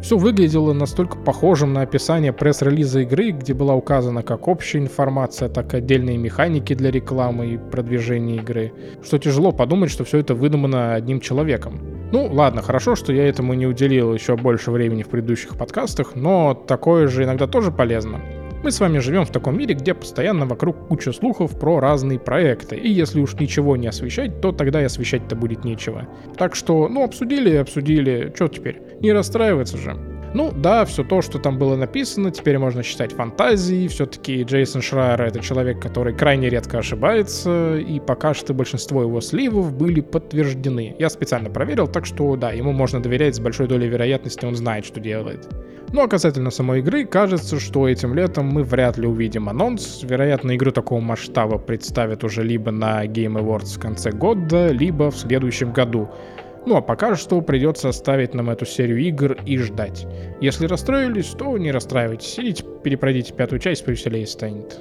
все 0.03 0.19
выглядело 0.19 0.73
настолько 0.73 1.17
похожим 1.17 1.73
на 1.73 1.83
описание 1.83 2.33
пресс-релиза 2.33 3.01
игры, 3.03 3.31
где 3.31 3.55
была 3.55 3.75
указана 3.75 4.23
как 4.23 4.49
общая 4.49 4.79
информация, 4.79 5.49
так 5.49 5.73
и 5.73 5.77
отдельные 5.77 6.19
механики 6.19 6.75
для 6.75 6.91
рекламы 6.91 7.55
и 7.55 7.57
продвижения 7.57 8.37
игры, 8.37 8.73
что 9.05 9.19
тяжело 9.19 9.53
подумать, 9.53 9.91
что 9.91 10.05
все 10.05 10.19
это 10.19 10.35
выдумано 10.35 10.95
одним 10.95 11.21
человеком. 11.21 11.81
Ну, 12.11 12.27
ладно, 12.27 12.63
хорошо, 12.63 12.97
что 12.97 13.13
я 13.13 13.29
этому 13.29 13.55
не 13.55 13.67
уделил 13.67 14.13
еще 14.13 14.37
больше 14.37 14.73
времени 14.73 15.05
в 15.05 15.09
предыдущих 15.09 15.57
подкастах, 15.57 16.17
но 16.17 16.53
такое 16.53 17.07
же 17.07 17.23
иногда 17.23 17.47
тоже 17.47 17.71
полезно. 17.71 18.21
Мы 18.62 18.71
с 18.71 18.78
вами 18.78 18.99
живем 18.99 19.25
в 19.25 19.31
таком 19.33 19.59
мире, 19.59 19.75
где 19.75 19.92
постоянно 19.92 20.47
вокруг 20.47 20.87
куча 20.87 21.12
слухов 21.12 21.59
про 21.59 21.81
разные 21.81 22.21
проекты, 22.21 22.76
и 22.76 22.88
если 22.88 23.21
уж 23.21 23.35
ничего 23.35 23.76
не 23.76 23.88
освещать, 23.88 24.40
то 24.40 24.52
тогда 24.52 24.81
и 24.81 24.85
освещать-то 24.85 25.35
будет 25.35 25.64
нечего. 25.64 26.07
Так 26.37 26.54
что, 26.54 26.88
ну, 26.88 27.02
обсудили 27.02 27.50
и 27.50 27.57
обсудили, 27.57 28.33
что 28.37 28.47
теперь? 28.47 28.81
Не 29.00 29.12
расстраиваться 29.12 29.78
же. 29.78 30.12
Ну 30.35 30.51
да, 30.51 30.85
все 30.87 31.05
то, 31.05 31.21
что 31.21 31.39
там 31.39 31.59
было 31.59 31.77
написано, 31.77 32.31
теперь 32.31 32.59
можно 32.59 32.83
считать 32.83 33.12
фантазией. 33.12 33.89
Все-таки 33.89 34.43
Джейсон 34.43 34.81
Шрайер 34.81 35.23
это 35.23 35.41
человек, 35.41 35.81
который 35.81 36.15
крайне 36.15 36.49
редко 36.49 36.79
ошибается, 36.79 37.77
и 37.77 38.01
пока 38.01 38.33
что 38.33 38.55
большинство 38.55 39.03
его 39.03 39.21
сливов 39.21 39.75
были 39.75 40.01
подтверждены. 40.01 40.97
Я 40.99 41.11
специально 41.11 41.51
проверил, 41.51 41.87
так 41.87 42.07
что 42.07 42.37
да, 42.37 42.53
ему 42.53 42.73
можно 42.73 43.03
доверять 43.03 43.37
с 43.37 43.41
большой 43.41 43.69
долей 43.69 43.89
вероятности, 43.89 44.47
он 44.47 44.57
знает, 44.57 44.87
что 44.87 45.01
делает. 45.01 45.49
Ну 45.93 46.01
а 46.01 46.09
касательно 46.09 46.51
самой 46.51 46.79
игры, 46.79 47.05
кажется, 47.05 47.61
что 47.61 47.87
этим 47.87 48.15
летом 48.15 48.47
мы 48.47 48.65
вряд 48.65 48.97
ли 48.97 49.07
увидим 49.07 49.51
анонс. 49.51 50.03
Вероятно, 50.03 50.57
игру 50.57 50.71
такого 50.71 51.01
масштаба 51.01 51.59
представят 51.59 52.25
уже 52.25 52.43
либо 52.43 52.71
на 52.71 53.05
Game 53.05 53.39
Awards 53.39 53.77
в 53.77 53.81
конце 53.81 54.11
года, 54.11 54.69
либо 54.69 55.11
в 55.11 55.19
следующем 55.19 55.73
году. 55.73 56.09
Ну 56.64 56.76
а 56.76 56.81
пока 56.81 57.16
что 57.16 57.40
придется 57.40 57.88
оставить 57.88 58.35
нам 58.35 58.50
эту 58.50 58.66
серию 58.66 58.99
игр 58.99 59.37
и 59.45 59.59
ждать. 59.59 60.07
Если 60.40 60.66
расстроились, 60.66 61.31
то 61.31 61.59
не 61.59 61.73
расстраивайтесь. 61.73 62.38
Идите, 62.38 62.64
перепройдите 62.83 63.33
пятую 63.33 63.59
часть, 63.59 63.85
повеселее 63.85 64.26
станет. 64.26 64.78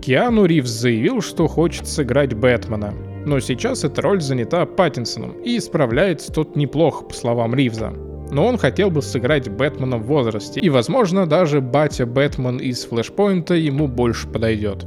Киану 0.00 0.46
Ривз 0.46 0.70
заявил, 0.70 1.20
что 1.20 1.46
хочет 1.48 1.86
сыграть 1.86 2.34
Бэтмена. 2.34 2.94
Но 3.24 3.38
сейчас 3.40 3.84
эта 3.84 4.02
роль 4.02 4.20
занята 4.20 4.66
Паттинсоном, 4.66 5.40
и 5.42 5.60
справляется 5.60 6.32
тот 6.32 6.56
неплохо, 6.56 7.04
по 7.04 7.14
словам 7.14 7.54
Ривза 7.54 7.92
но 8.32 8.46
он 8.46 8.56
хотел 8.56 8.90
бы 8.90 9.02
сыграть 9.02 9.48
Бэтмена 9.48 9.98
в 9.98 10.06
возрасте, 10.06 10.58
и, 10.58 10.70
возможно, 10.70 11.26
даже 11.26 11.60
батя 11.60 12.06
Бэтмен 12.06 12.56
из 12.56 12.84
Флэшпоинта 12.86 13.54
ему 13.54 13.86
больше 13.86 14.26
подойдет. 14.26 14.86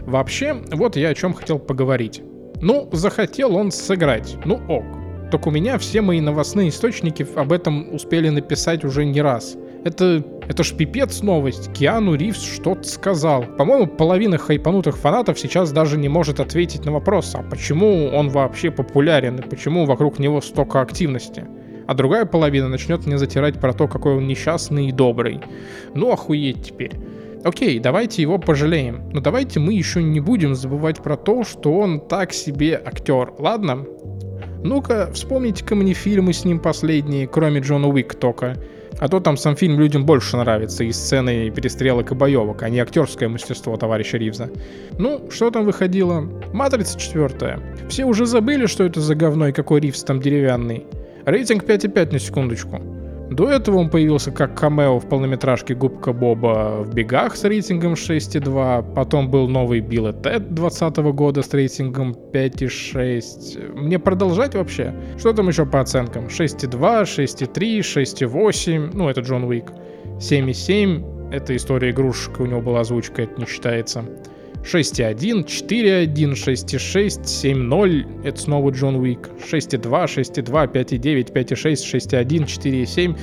Вообще, 0.00 0.56
вот 0.72 0.96
я 0.96 1.10
о 1.10 1.14
чем 1.14 1.34
хотел 1.34 1.58
поговорить. 1.58 2.22
Ну, 2.62 2.88
захотел 2.92 3.54
он 3.54 3.70
сыграть, 3.70 4.36
ну 4.44 4.60
ок. 4.68 4.84
Только 5.30 5.48
у 5.48 5.50
меня 5.50 5.76
все 5.76 6.00
мои 6.00 6.20
новостные 6.20 6.70
источники 6.70 7.26
об 7.34 7.52
этом 7.52 7.94
успели 7.94 8.30
написать 8.30 8.84
уже 8.84 9.04
не 9.04 9.20
раз. 9.20 9.56
Это, 9.84 10.24
это 10.48 10.64
ж 10.64 10.72
пипец 10.72 11.20
новость. 11.20 11.72
Киану 11.72 12.14
Ривз 12.14 12.42
что-то 12.42 12.84
сказал. 12.84 13.42
По-моему, 13.42 13.88
половина 13.88 14.38
хайпанутых 14.38 14.96
фанатов 14.96 15.38
сейчас 15.38 15.70
даже 15.70 15.98
не 15.98 16.08
может 16.08 16.40
ответить 16.40 16.84
на 16.84 16.92
вопрос, 16.92 17.34
а 17.34 17.42
почему 17.42 18.06
он 18.06 18.30
вообще 18.30 18.70
популярен 18.70 19.36
и 19.36 19.42
почему 19.42 19.84
вокруг 19.84 20.18
него 20.18 20.40
столько 20.40 20.80
активности 20.80 21.44
а 21.86 21.94
другая 21.94 22.24
половина 22.24 22.68
начнет 22.68 23.06
мне 23.06 23.18
затирать 23.18 23.60
про 23.60 23.72
то, 23.72 23.88
какой 23.88 24.16
он 24.16 24.26
несчастный 24.26 24.88
и 24.88 24.92
добрый. 24.92 25.40
Ну, 25.94 26.12
охуеть 26.12 26.64
теперь. 26.64 26.92
Окей, 27.44 27.78
давайте 27.78 28.22
его 28.22 28.38
пожалеем, 28.38 29.02
но 29.12 29.20
давайте 29.20 29.60
мы 29.60 29.72
еще 29.72 30.02
не 30.02 30.20
будем 30.20 30.54
забывать 30.54 31.02
про 31.02 31.16
то, 31.16 31.44
что 31.44 31.72
он 31.78 32.00
так 32.00 32.32
себе 32.32 32.80
актер, 32.84 33.32
ладно? 33.38 33.86
Ну-ка, 34.64 35.10
вспомните-ка 35.12 35.76
мне 35.76 35.92
фильмы 35.92 36.32
с 36.32 36.44
ним 36.44 36.58
последние, 36.58 37.28
кроме 37.28 37.60
Джона 37.60 37.86
Уик 37.86 38.14
только. 38.16 38.56
А 38.98 39.08
то 39.08 39.20
там 39.20 39.36
сам 39.36 39.56
фильм 39.56 39.78
людям 39.78 40.06
больше 40.06 40.36
нравится 40.38 40.82
и 40.82 40.90
сцены 40.90 41.50
перестрелок 41.50 42.10
и 42.12 42.14
боевок, 42.14 42.62
а 42.62 42.68
не 42.70 42.80
актерское 42.80 43.28
мастерство 43.28 43.76
товарища 43.76 44.16
Ривза. 44.16 44.50
Ну, 44.98 45.30
что 45.30 45.50
там 45.50 45.66
выходило? 45.66 46.22
Матрица 46.52 46.98
четвертая. 46.98 47.60
Все 47.88 48.06
уже 48.06 48.24
забыли, 48.24 48.66
что 48.66 48.84
это 48.84 49.00
за 49.00 49.14
говно 49.14 49.48
и 49.48 49.52
какой 49.52 49.80
Ривз 49.80 50.02
там 50.02 50.20
деревянный. 50.20 50.86
Рейтинг 51.26 51.64
5,5 51.64 52.12
на 52.12 52.18
секундочку. 52.20 52.80
До 53.30 53.50
этого 53.50 53.78
он 53.78 53.90
появился 53.90 54.30
как 54.30 54.56
камео 54.56 55.00
в 55.00 55.08
полнометражке 55.08 55.74
Губка 55.74 56.12
Боба 56.12 56.84
в 56.84 56.94
бегах 56.94 57.34
с 57.34 57.42
рейтингом 57.42 57.94
6,2, 57.94 58.94
потом 58.94 59.28
был 59.28 59.48
новый 59.48 59.80
Билл 59.80 60.06
и 60.06 60.12
Тед 60.12 60.54
2020 60.54 60.96
года 61.12 61.42
с 61.42 61.52
рейтингом 61.52 62.12
5,6. 62.32 63.72
Мне 63.74 63.98
продолжать 63.98 64.54
вообще? 64.54 64.94
Что 65.18 65.32
там 65.32 65.48
еще 65.48 65.66
по 65.66 65.80
оценкам? 65.80 66.26
6,2, 66.26 67.02
6,3, 67.02 67.80
6,8, 67.80 68.90
ну 68.94 69.08
это 69.08 69.22
Джон 69.22 69.42
Уик. 69.42 69.72
7,7, 70.20 71.32
это 71.32 71.56
история 71.56 71.90
игрушек, 71.90 72.38
у 72.38 72.46
него 72.46 72.60
была 72.60 72.82
озвучка, 72.82 73.22
это 73.22 73.40
не 73.40 73.46
считается. 73.46 74.04
6.1, 74.62 75.44
4.1, 75.44 76.32
6.6, 76.32 77.22
7.0, 77.22 78.24
это 78.24 78.40
снова 78.40 78.70
Джон 78.70 78.96
Уик, 78.96 79.30
6.2, 79.50 79.82
6.2, 79.82 80.72
5.9, 80.72 81.32
5.6, 81.32 81.72
6.1, 81.72 82.44
4.7. 82.44 83.18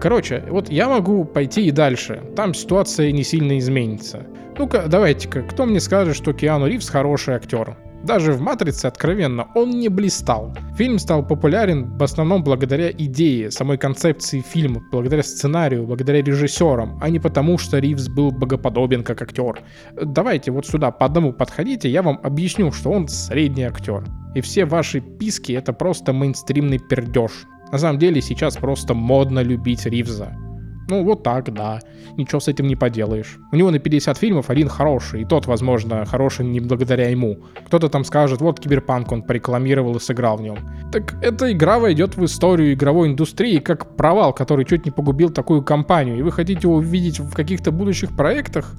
Короче, 0.00 0.44
вот 0.48 0.70
я 0.70 0.88
могу 0.88 1.24
пойти 1.24 1.66
и 1.66 1.70
дальше, 1.70 2.22
там 2.34 2.54
ситуация 2.54 3.12
не 3.12 3.22
сильно 3.22 3.58
изменится. 3.58 4.26
Ну-ка, 4.58 4.84
давайте-ка, 4.86 5.42
кто 5.42 5.66
мне 5.66 5.80
скажет, 5.80 6.16
что 6.16 6.32
Киану 6.32 6.66
Ривз 6.66 6.88
хороший 6.88 7.34
актер? 7.34 7.76
Даже 8.04 8.32
в 8.32 8.40
«Матрице» 8.40 8.86
откровенно 8.86 9.48
он 9.54 9.70
не 9.70 9.88
блистал. 9.88 10.52
Фильм 10.76 10.98
стал 10.98 11.26
популярен 11.26 11.96
в 11.98 12.02
основном 12.02 12.42
благодаря 12.42 12.90
идее, 12.90 13.50
самой 13.50 13.76
концепции 13.76 14.40
фильма, 14.40 14.82
благодаря 14.90 15.22
сценарию, 15.22 15.86
благодаря 15.86 16.22
режиссерам, 16.22 16.98
а 17.00 17.10
не 17.10 17.18
потому, 17.18 17.58
что 17.58 17.78
Ривз 17.78 18.08
был 18.08 18.30
богоподобен 18.30 19.04
как 19.04 19.20
актер. 19.20 19.62
Давайте 20.00 20.50
вот 20.50 20.66
сюда 20.66 20.90
по 20.90 21.06
одному 21.06 21.32
подходите, 21.32 21.90
я 21.90 22.02
вам 22.02 22.18
объясню, 22.22 22.72
что 22.72 22.90
он 22.90 23.06
средний 23.06 23.64
актер. 23.64 24.02
И 24.34 24.40
все 24.40 24.64
ваши 24.64 25.00
писки 25.00 25.52
это 25.52 25.72
просто 25.72 26.12
мейнстримный 26.12 26.78
пердеж. 26.78 27.32
На 27.70 27.78
самом 27.78 27.98
деле 27.98 28.22
сейчас 28.22 28.56
просто 28.56 28.94
модно 28.94 29.40
любить 29.40 29.84
Ривза. 29.86 30.36
Ну, 30.90 31.04
вот 31.04 31.22
так, 31.22 31.54
да. 31.54 31.78
Ничего 32.16 32.40
с 32.40 32.48
этим 32.48 32.66
не 32.66 32.74
поделаешь. 32.74 33.38
У 33.52 33.56
него 33.56 33.70
на 33.70 33.78
50 33.78 34.18
фильмов 34.18 34.50
один 34.50 34.68
хороший, 34.68 35.22
и 35.22 35.24
тот, 35.24 35.46
возможно, 35.46 36.04
хороший 36.04 36.44
не 36.44 36.58
благодаря 36.58 37.08
ему. 37.08 37.38
Кто-то 37.66 37.88
там 37.88 38.04
скажет, 38.04 38.40
вот 38.40 38.58
Киберпанк 38.58 39.12
он 39.12 39.22
порекламировал 39.22 39.96
и 39.96 40.00
сыграл 40.00 40.36
в 40.36 40.42
нем. 40.42 40.58
Так 40.90 41.14
эта 41.22 41.52
игра 41.52 41.78
войдет 41.78 42.16
в 42.16 42.24
историю 42.24 42.72
игровой 42.72 43.08
индустрии 43.08 43.58
как 43.58 43.96
провал, 43.96 44.32
который 44.32 44.64
чуть 44.64 44.84
не 44.84 44.90
погубил 44.90 45.30
такую 45.30 45.62
компанию, 45.62 46.18
и 46.18 46.22
вы 46.22 46.32
хотите 46.32 46.62
его 46.62 46.74
увидеть 46.74 47.20
в 47.20 47.32
каких-то 47.34 47.70
будущих 47.70 48.16
проектах? 48.16 48.74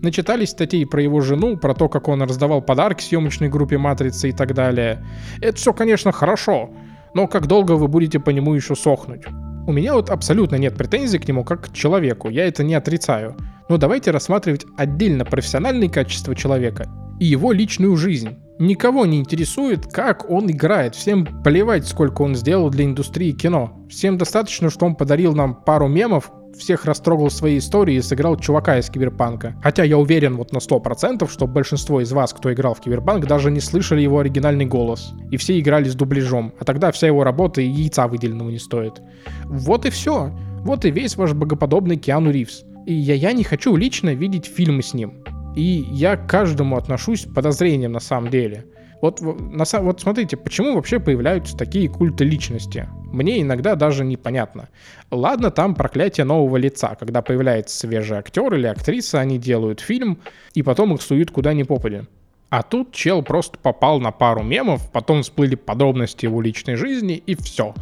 Начитались 0.00 0.48
статей 0.48 0.86
про 0.86 1.02
его 1.02 1.20
жену, 1.20 1.58
про 1.58 1.74
то, 1.74 1.90
как 1.90 2.08
он 2.08 2.22
раздавал 2.22 2.62
подарки 2.62 3.02
съемочной 3.02 3.50
группе 3.50 3.76
«Матрицы» 3.76 4.30
и 4.30 4.32
так 4.32 4.54
далее. 4.54 5.04
Это 5.42 5.58
все, 5.58 5.74
конечно, 5.74 6.10
хорошо, 6.10 6.70
но 7.12 7.26
как 7.26 7.46
долго 7.46 7.72
вы 7.72 7.86
будете 7.86 8.18
по 8.18 8.30
нему 8.30 8.54
еще 8.54 8.74
сохнуть? 8.74 9.26
У 9.66 9.72
меня 9.72 9.94
вот 9.94 10.10
абсолютно 10.10 10.56
нет 10.56 10.76
претензий 10.76 11.18
к 11.18 11.28
нему 11.28 11.44
как 11.44 11.68
к 11.68 11.72
человеку, 11.72 12.28
я 12.28 12.46
это 12.46 12.64
не 12.64 12.74
отрицаю. 12.74 13.36
Но 13.68 13.76
давайте 13.76 14.10
рассматривать 14.10 14.66
отдельно 14.76 15.24
профессиональные 15.24 15.90
качества 15.90 16.34
человека 16.34 16.88
и 17.20 17.26
его 17.26 17.52
личную 17.52 17.96
жизнь. 17.96 18.36
Никого 18.60 19.06
не 19.06 19.18
интересует, 19.18 19.86
как 19.86 20.28
он 20.30 20.50
играет. 20.50 20.94
Всем 20.94 21.24
плевать, 21.42 21.88
сколько 21.88 22.20
он 22.20 22.34
сделал 22.34 22.68
для 22.68 22.84
индустрии 22.84 23.32
кино. 23.32 23.72
Всем 23.88 24.18
достаточно, 24.18 24.68
что 24.68 24.84
он 24.84 24.96
подарил 24.96 25.34
нам 25.34 25.54
пару 25.54 25.88
мемов, 25.88 26.30
всех 26.58 26.84
растрогал 26.84 27.30
своей 27.30 27.58
историей 27.58 27.96
и 27.96 28.02
сыграл 28.02 28.36
чувака 28.36 28.78
из 28.78 28.90
Киберпанка. 28.90 29.56
Хотя 29.62 29.84
я 29.84 29.96
уверен 29.96 30.36
вот 30.36 30.52
на 30.52 30.58
100%, 30.58 31.26
что 31.30 31.46
большинство 31.46 32.02
из 32.02 32.12
вас, 32.12 32.34
кто 32.34 32.52
играл 32.52 32.74
в 32.74 32.80
Киберпанк, 32.80 33.26
даже 33.26 33.50
не 33.50 33.60
слышали 33.60 34.02
его 34.02 34.18
оригинальный 34.18 34.66
голос. 34.66 35.14
И 35.30 35.38
все 35.38 35.58
играли 35.58 35.88
с 35.88 35.94
дубляжом. 35.94 36.52
А 36.60 36.64
тогда 36.66 36.92
вся 36.92 37.06
его 37.06 37.24
работа 37.24 37.62
и 37.62 37.66
яйца 37.66 38.08
выделенного 38.08 38.50
не 38.50 38.58
стоит. 38.58 39.00
Вот 39.46 39.86
и 39.86 39.90
все. 39.90 40.32
Вот 40.64 40.84
и 40.84 40.90
весь 40.90 41.16
ваш 41.16 41.32
богоподобный 41.32 41.96
Киану 41.96 42.30
Ривз. 42.30 42.64
И 42.84 42.92
я, 42.92 43.14
я 43.14 43.32
не 43.32 43.42
хочу 43.42 43.74
лично 43.74 44.12
видеть 44.12 44.44
фильмы 44.44 44.82
с 44.82 44.92
ним. 44.92 45.24
И 45.56 45.86
я 45.90 46.16
к 46.16 46.28
каждому 46.28 46.76
отношусь 46.76 47.24
подозрением 47.24 47.92
на 47.92 48.00
самом 48.00 48.30
деле. 48.30 48.66
Вот, 49.00 49.20
на, 49.20 49.64
вот 49.80 50.00
смотрите, 50.00 50.36
почему 50.36 50.74
вообще 50.74 51.00
появляются 51.00 51.56
такие 51.56 51.88
культы 51.88 52.24
личности? 52.24 52.88
Мне 53.06 53.40
иногда 53.40 53.74
даже 53.74 54.04
непонятно. 54.04 54.68
Ладно, 55.10 55.50
там 55.50 55.74
проклятие 55.74 56.24
нового 56.24 56.58
лица, 56.58 56.96
когда 56.98 57.22
появляется 57.22 57.76
свежий 57.76 58.18
актер 58.18 58.52
или 58.54 58.66
актриса, 58.66 59.20
они 59.20 59.38
делают 59.38 59.80
фильм, 59.80 60.18
и 60.52 60.62
потом 60.62 60.94
их 60.94 61.02
суют 61.02 61.30
куда 61.30 61.54
ни 61.54 61.62
попадя. 61.62 62.04
А 62.50 62.62
тут 62.62 62.92
чел 62.92 63.22
просто 63.22 63.58
попал 63.58 64.00
на 64.00 64.10
пару 64.10 64.42
мемов, 64.42 64.90
потом 64.90 65.22
всплыли 65.22 65.54
подробности 65.54 66.26
его 66.26 66.40
личной 66.42 66.74
жизни, 66.74 67.14
и 67.14 67.34
все. 67.36 67.74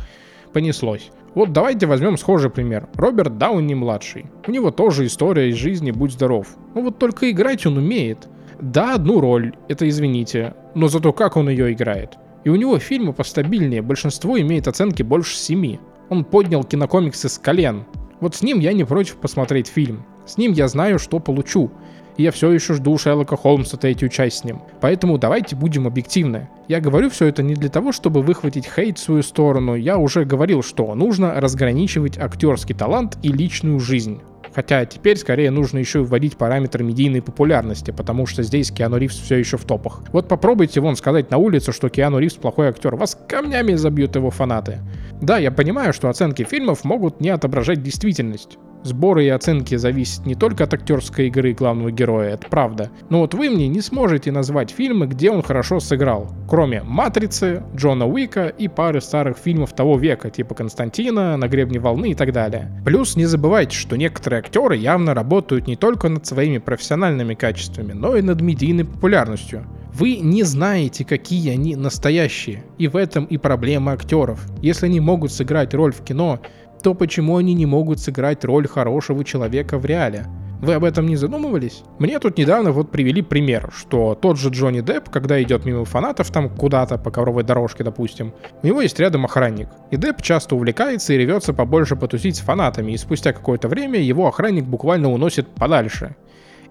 Понеслось. 0.52 1.10
Вот 1.38 1.52
давайте 1.52 1.86
возьмем 1.86 2.18
схожий 2.18 2.50
пример. 2.50 2.88
Роберт 2.96 3.38
Дауни-младший. 3.38 4.26
У 4.48 4.50
него 4.50 4.72
тоже 4.72 5.06
история 5.06 5.50
из 5.50 5.54
жизни 5.54 5.92
«Будь 5.92 6.10
здоров». 6.10 6.48
Ну 6.74 6.82
вот 6.82 6.98
только 6.98 7.30
играть 7.30 7.64
он 7.64 7.78
умеет. 7.78 8.28
Да, 8.60 8.96
одну 8.96 9.20
роль, 9.20 9.54
это 9.68 9.88
извините, 9.88 10.54
но 10.74 10.88
зато 10.88 11.12
как 11.12 11.36
он 11.36 11.48
ее 11.48 11.72
играет. 11.72 12.18
И 12.42 12.48
у 12.48 12.56
него 12.56 12.76
фильмы 12.80 13.12
постабильнее, 13.12 13.82
большинство 13.82 14.36
имеет 14.40 14.66
оценки 14.66 15.04
больше 15.04 15.36
7. 15.36 15.78
Он 16.08 16.24
поднял 16.24 16.64
кинокомиксы 16.64 17.28
с 17.28 17.38
колен. 17.38 17.84
Вот 18.18 18.34
с 18.34 18.42
ним 18.42 18.58
я 18.58 18.72
не 18.72 18.82
против 18.82 19.18
посмотреть 19.18 19.68
фильм. 19.68 20.04
С 20.26 20.38
ним 20.38 20.50
я 20.50 20.66
знаю, 20.66 20.98
что 20.98 21.20
получу. 21.20 21.70
И 22.18 22.24
я 22.24 22.32
все 22.32 22.50
еще 22.50 22.74
жду 22.74 22.98
Шерлока 22.98 23.36
Холмса 23.36 23.78
третью 23.78 24.08
часть 24.08 24.38
с 24.38 24.44
ним. 24.44 24.60
Поэтому 24.80 25.18
давайте 25.18 25.56
будем 25.56 25.86
объективны. 25.86 26.48
Я 26.66 26.80
говорю 26.80 27.08
все 27.10 27.26
это 27.26 27.42
не 27.42 27.54
для 27.54 27.70
того, 27.70 27.92
чтобы 27.92 28.22
выхватить 28.22 28.66
хейт 28.66 28.98
в 28.98 29.02
свою 29.02 29.22
сторону. 29.22 29.76
Я 29.76 29.98
уже 29.98 30.24
говорил, 30.24 30.62
что 30.62 30.94
нужно 30.94 31.40
разграничивать 31.40 32.18
актерский 32.18 32.74
талант 32.74 33.16
и 33.22 33.28
личную 33.28 33.78
жизнь. 33.78 34.20
Хотя 34.52 34.84
теперь 34.84 35.16
скорее 35.16 35.52
нужно 35.52 35.78
еще 35.78 36.02
вводить 36.02 36.36
параметр 36.36 36.82
медийной 36.82 37.22
популярности, 37.22 37.92
потому 37.92 38.26
что 38.26 38.42
здесь 38.42 38.72
Киану 38.72 38.96
Ривз 38.96 39.16
все 39.16 39.36
еще 39.36 39.56
в 39.56 39.64
топах. 39.64 40.02
Вот 40.12 40.26
попробуйте 40.26 40.80
вон 40.80 40.96
сказать 40.96 41.30
на 41.30 41.36
улице, 41.36 41.72
что 41.72 41.88
Киану 41.88 42.18
Ривз 42.18 42.34
плохой 42.34 42.68
актер, 42.68 42.96
вас 42.96 43.16
камнями 43.28 43.74
забьют 43.74 44.16
его 44.16 44.30
фанаты. 44.30 44.78
Да, 45.20 45.38
я 45.38 45.52
понимаю, 45.52 45.92
что 45.92 46.08
оценки 46.08 46.42
фильмов 46.42 46.82
могут 46.82 47.20
не 47.20 47.28
отображать 47.28 47.82
действительность. 47.82 48.58
Сборы 48.88 49.26
и 49.26 49.28
оценки 49.28 49.74
зависят 49.74 50.24
не 50.24 50.34
только 50.34 50.64
от 50.64 50.72
актерской 50.72 51.26
игры 51.26 51.52
главного 51.52 51.90
героя, 51.90 52.30
это 52.30 52.48
правда. 52.48 52.90
Но 53.10 53.18
вот 53.18 53.34
вы 53.34 53.50
мне 53.50 53.68
не 53.68 53.82
сможете 53.82 54.32
назвать 54.32 54.70
фильмы, 54.70 55.06
где 55.06 55.30
он 55.30 55.42
хорошо 55.42 55.78
сыграл. 55.78 56.32
Кроме 56.48 56.82
«Матрицы», 56.82 57.62
Джона 57.76 58.06
Уика 58.06 58.46
и 58.46 58.66
пары 58.66 59.02
старых 59.02 59.36
фильмов 59.36 59.74
того 59.74 59.98
века, 59.98 60.30
типа 60.30 60.54
«Константина», 60.54 61.36
«На 61.36 61.48
гребне 61.48 61.78
волны» 61.78 62.12
и 62.12 62.14
так 62.14 62.32
далее. 62.32 62.82
Плюс 62.86 63.14
не 63.14 63.26
забывайте, 63.26 63.76
что 63.76 63.98
некоторые 63.98 64.40
актеры 64.40 64.76
явно 64.76 65.12
работают 65.12 65.66
не 65.66 65.76
только 65.76 66.08
над 66.08 66.26
своими 66.26 66.56
профессиональными 66.56 67.34
качествами, 67.34 67.92
но 67.92 68.16
и 68.16 68.22
над 68.22 68.40
медийной 68.40 68.86
популярностью. 68.86 69.66
Вы 69.92 70.16
не 70.16 70.44
знаете, 70.44 71.04
какие 71.04 71.50
они 71.50 71.74
настоящие. 71.74 72.64
И 72.78 72.86
в 72.86 72.96
этом 72.96 73.24
и 73.24 73.36
проблема 73.36 73.92
актеров. 73.92 74.46
Если 74.62 74.86
они 74.86 75.00
могут 75.00 75.32
сыграть 75.32 75.74
роль 75.74 75.92
в 75.92 76.04
кино, 76.04 76.40
то 76.82 76.94
почему 76.94 77.36
они 77.36 77.54
не 77.54 77.66
могут 77.66 78.00
сыграть 78.00 78.44
роль 78.44 78.68
хорошего 78.68 79.24
человека 79.24 79.78
в 79.78 79.84
реале? 79.84 80.26
Вы 80.60 80.74
об 80.74 80.82
этом 80.82 81.06
не 81.06 81.14
задумывались? 81.14 81.84
Мне 82.00 82.18
тут 82.18 82.36
недавно 82.36 82.72
вот 82.72 82.90
привели 82.90 83.22
пример, 83.22 83.70
что 83.72 84.16
тот 84.20 84.38
же 84.38 84.48
Джонни 84.48 84.80
Депп, 84.80 85.08
когда 85.08 85.40
идет 85.40 85.64
мимо 85.64 85.84
фанатов 85.84 86.32
там 86.32 86.50
куда-то 86.50 86.98
по 86.98 87.12
ковровой 87.12 87.44
дорожке, 87.44 87.84
допустим, 87.84 88.34
у 88.62 88.66
него 88.66 88.80
есть 88.80 88.98
рядом 88.98 89.24
охранник. 89.24 89.68
И 89.92 89.96
Депп 89.96 90.20
часто 90.20 90.56
увлекается 90.56 91.12
и 91.12 91.16
ревется 91.16 91.54
побольше 91.54 91.94
потусить 91.94 92.36
с 92.36 92.40
фанатами, 92.40 92.90
и 92.90 92.96
спустя 92.96 93.32
какое-то 93.32 93.68
время 93.68 94.00
его 94.00 94.26
охранник 94.26 94.64
буквально 94.64 95.12
уносит 95.12 95.46
подальше. 95.46 96.16